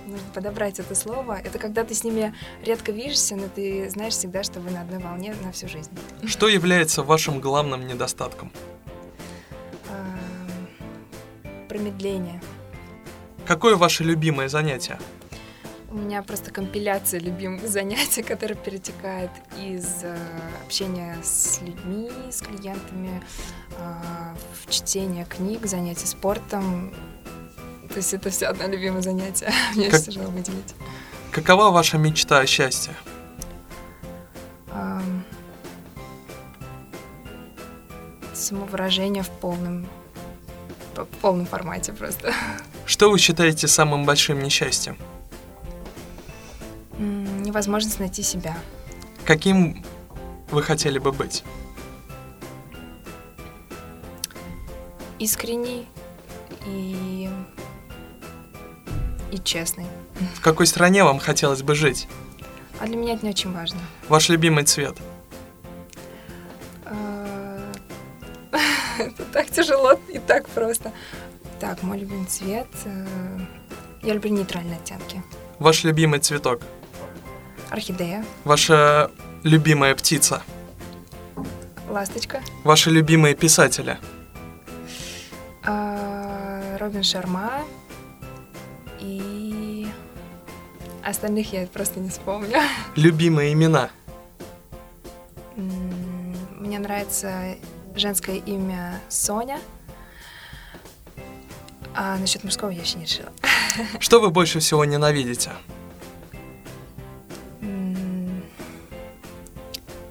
нужно 0.07 0.27
подобрать 0.35 0.79
это 0.79 0.95
слово. 0.95 1.41
Это 1.43 1.59
когда 1.59 1.83
ты 1.83 1.95
с 1.95 2.05
ними 2.05 2.35
редко 2.63 2.93
видишься, 2.93 3.37
но 3.37 3.49
ты 3.49 3.89
знаешь 3.91 4.13
всегда, 4.13 4.43
что 4.43 4.61
вы 4.61 4.71
на 4.71 4.83
одной 4.83 5.03
волне 5.03 5.35
на 5.43 5.53
всю 5.53 5.69
жизнь. 5.69 5.91
Что 6.25 6.49
является 6.49 7.03
вашим 7.03 7.41
главным 7.41 7.87
недостатком? 7.87 8.53
А, 9.91 10.19
промедление. 11.69 12.41
Какое 13.47 13.77
ваше 13.77 14.05
любимое 14.05 14.49
занятие? 14.49 14.99
У 15.97 15.99
меня 15.99 16.23
просто 16.23 16.51
компиляция 16.51 17.21
любимых 17.21 17.67
занятий, 17.69 18.23
которые 18.23 18.59
перетекает 18.59 19.31
из 19.59 20.03
э, 20.03 20.15
общения 20.67 21.17
с 21.23 21.63
людьми, 21.63 22.11
с 22.31 22.43
клиентами, 22.43 23.23
э, 23.79 24.35
в 24.63 24.71
чтение 24.71 25.25
книг, 25.25 25.65
занятий 25.65 26.07
спортом. 26.07 26.93
То 27.89 27.97
есть 27.97 28.13
это 28.13 28.29
все 28.29 28.49
одно 28.49 28.67
любимое 28.69 29.01
занятие. 29.01 29.51
Мне 29.75 29.89
как... 29.89 30.03
тяжело 30.03 30.27
выделить. 30.27 30.75
Какова 31.33 31.71
ваша 31.71 31.97
мечта 31.97 32.41
о 32.41 32.47
счастье? 32.47 32.93
Самовыражение 38.35 39.23
в 39.23 39.31
полном, 39.31 39.89
в 40.95 41.07
полном 41.23 41.47
формате 41.47 41.95
просто. 41.95 42.35
Что 42.85 43.11
вы 43.11 43.19
считаете 43.19 43.67
самым 43.67 44.05
большим 44.05 44.43
несчастьем? 44.43 44.99
Невозможность 47.57 47.99
найти 48.01 48.23
себя. 48.23 48.55
Каким 49.25 49.83
вы 50.51 50.63
хотели 50.63 50.99
бы 50.99 51.11
быть? 51.11 51.43
Искренний 55.19 55.89
и 56.67 57.31
и 59.33 59.39
честный. 59.39 59.87
В 60.35 60.41
какой 60.43 60.67
стране 60.67 61.03
вам 61.03 61.19
хотелось 61.19 61.63
бы 61.63 61.75
жить? 61.75 62.07
А 62.79 62.87
для 62.87 62.97
меня 62.97 63.15
это 63.15 63.25
не 63.25 63.31
очень 63.31 63.53
важно. 63.53 63.81
Ваш 64.09 64.29
любимый 64.29 64.65
цвет? 64.65 64.97
А, 66.85 67.59
Это 68.99 69.25
так 69.33 69.51
тяжело 69.51 69.99
и 70.13 70.19
так 70.19 70.47
просто. 70.49 70.93
Так, 71.59 71.83
мой 71.83 71.99
любимый 71.99 72.27
цвет. 72.27 72.69
э, 72.85 73.07
Я 74.03 74.13
люблю 74.13 74.31
нейтральные 74.31 74.77
оттенки. 74.77 75.23
Ваш 75.59 75.85
любимый 75.85 76.21
цветок? 76.21 76.61
Орхидея, 77.71 78.25
Ваша 78.45 79.11
любимая 79.43 79.95
птица? 79.95 80.43
ласточка, 81.89 82.41
Ваши 82.65 82.91
любимые 82.91 83.35
писатели? 83.35 83.99
а, 85.65 86.77
Робин 86.79 87.03
Шарма 87.03 87.63
и 89.01 89.87
остальных 91.05 91.53
я 91.53 91.67
просто 91.67 92.01
не 92.01 92.09
вспомню. 92.11 92.59
Любимые 92.97 93.53
имена? 93.53 93.91
Мне 95.57 96.79
нравится 96.79 97.57
женское 97.95 98.37
имя 98.37 99.01
Соня. 99.09 99.59
А 101.95 102.19
насчет 102.19 102.45
мужского 102.45 102.69
я 102.71 102.83
еще 102.83 102.99
не 102.99 103.05
решила. 103.07 103.33
Что 104.01 104.21
вы 104.21 104.31
больше 104.31 104.61
всего 104.61 104.85
ненавидите? 104.85 105.51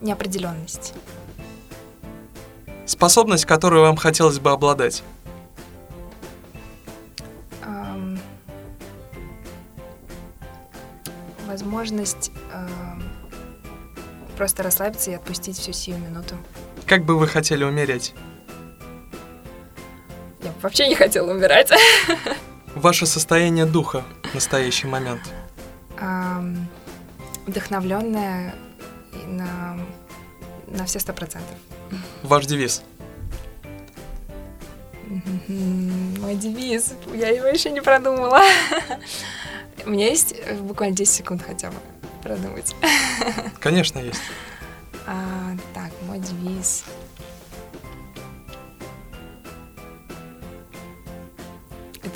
Неопределенность. 0.05 0.93
Способность, 2.85 3.45
которую 3.45 3.81
вам 3.81 3.97
хотелось 3.97 4.37
бы 4.37 4.51
обладать? 4.51 5.01
Возможность 11.47 12.31
ам, 12.53 13.01
просто 14.37 14.61
расслабиться 14.61 15.09
и 15.09 15.15
отпустить 15.15 15.57
всю 15.57 15.73
сию 15.73 15.97
минуту. 15.97 16.35
Как 16.85 17.03
бы 17.03 17.17
вы 17.17 17.27
хотели 17.27 17.63
умереть? 17.63 18.13
Я 20.43 20.51
бы 20.51 20.59
вообще 20.61 20.87
не 20.87 20.93
хотела 20.95 21.31
умирать. 21.31 21.71
Ваше 22.75 23.07
состояние 23.07 23.65
духа 23.65 24.03
в 24.23 24.35
настоящий 24.35 24.85
момент? 24.85 25.21
Ам, 25.99 26.67
Вдохновленная 27.47 28.53
на 30.85 30.87
все 30.87 30.99
сто 30.99 31.13
процентов. 31.13 31.57
Ваш 32.21 32.45
девиз? 32.45 32.83
Мой 35.47 36.35
девиз. 36.35 36.93
Я 37.11 37.29
его 37.29 37.47
еще 37.47 37.71
не 37.71 37.81
продумала. 37.81 38.39
У 39.85 39.89
меня 39.89 40.07
есть 40.09 40.35
э, 40.37 40.55
буквально 40.55 40.95
10 40.95 41.11
секунд 41.11 41.41
хотя 41.41 41.71
бы 41.71 41.77
продумать. 42.21 42.75
Конечно, 43.59 43.97
есть. 43.97 44.21
А, 45.07 45.55
так, 45.73 45.91
мой 46.07 46.19
девиз. 46.19 46.83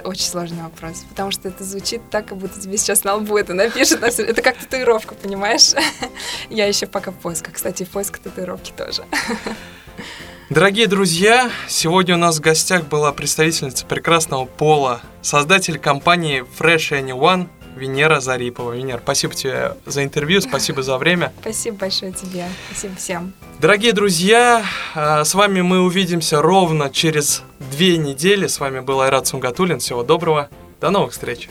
Очень 0.09 0.25
сложный 0.25 0.63
вопрос, 0.63 1.05
потому 1.09 1.31
что 1.31 1.47
это 1.47 1.63
звучит 1.63 2.01
так, 2.09 2.27
как 2.27 2.37
будто 2.37 2.59
тебе 2.59 2.77
сейчас 2.77 3.03
на 3.03 3.15
лбу 3.15 3.37
это 3.37 3.53
напишет. 3.53 4.03
Это 4.03 4.41
как 4.41 4.57
татуировка, 4.57 5.15
понимаешь? 5.15 5.71
Я 6.49 6.65
еще 6.65 6.87
пока 6.87 7.11
в 7.11 7.15
поисках. 7.15 7.53
Кстати, 7.53 7.83
в 7.83 7.89
поиск 7.89 8.17
татуировки 8.17 8.71
тоже. 8.75 9.03
Дорогие 10.49 10.87
друзья, 10.87 11.51
сегодня 11.67 12.15
у 12.15 12.17
нас 12.17 12.37
в 12.37 12.41
гостях 12.41 12.85
была 12.87 13.11
представительница 13.11 13.85
прекрасного 13.85 14.45
пола, 14.45 15.01
создатель 15.21 15.77
компании 15.77 16.43
Fresh 16.57 16.99
Anyone 16.99 17.47
Венера 17.75 18.19
Зарипова. 18.19 18.73
Венера, 18.73 18.99
спасибо 19.03 19.35
тебе 19.35 19.77
за 19.85 20.03
интервью, 20.03 20.41
спасибо 20.41 20.81
за 20.81 20.97
время. 20.97 21.31
Спасибо 21.41 21.77
большое 21.77 22.11
тебе. 22.13 22.45
Спасибо 22.71 22.95
всем. 22.95 23.33
Дорогие 23.59 23.93
друзья, 23.93 24.65
а, 24.95 25.23
с 25.23 25.35
вами 25.35 25.61
мы 25.61 25.81
увидимся 25.81 26.41
ровно 26.41 26.89
через 26.89 27.43
две 27.59 27.97
недели. 27.97 28.47
С 28.47 28.59
вами 28.59 28.79
был 28.79 29.01
Айрат 29.01 29.27
Сунгатулин. 29.27 29.79
Всего 29.79 30.03
доброго. 30.03 30.49
До 30.81 30.89
новых 30.89 31.11
встреч. 31.11 31.49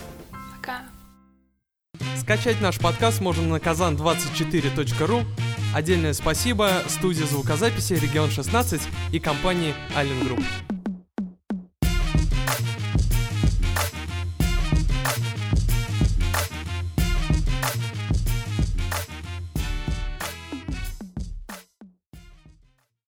Пока. 0.56 0.82
Скачать 2.20 2.60
наш 2.60 2.78
подкаст 2.78 3.20
можно 3.20 3.42
на 3.44 3.56
kazan24.ru. 3.56 5.24
Отдельное 5.74 6.14
спасибо 6.14 6.70
студии 6.88 7.24
звукозаписи 7.24 7.94
«Регион 7.94 8.30
16» 8.30 8.80
и 9.12 9.18
компании 9.18 9.74
Allen 9.94 10.22
Group. 10.22 10.77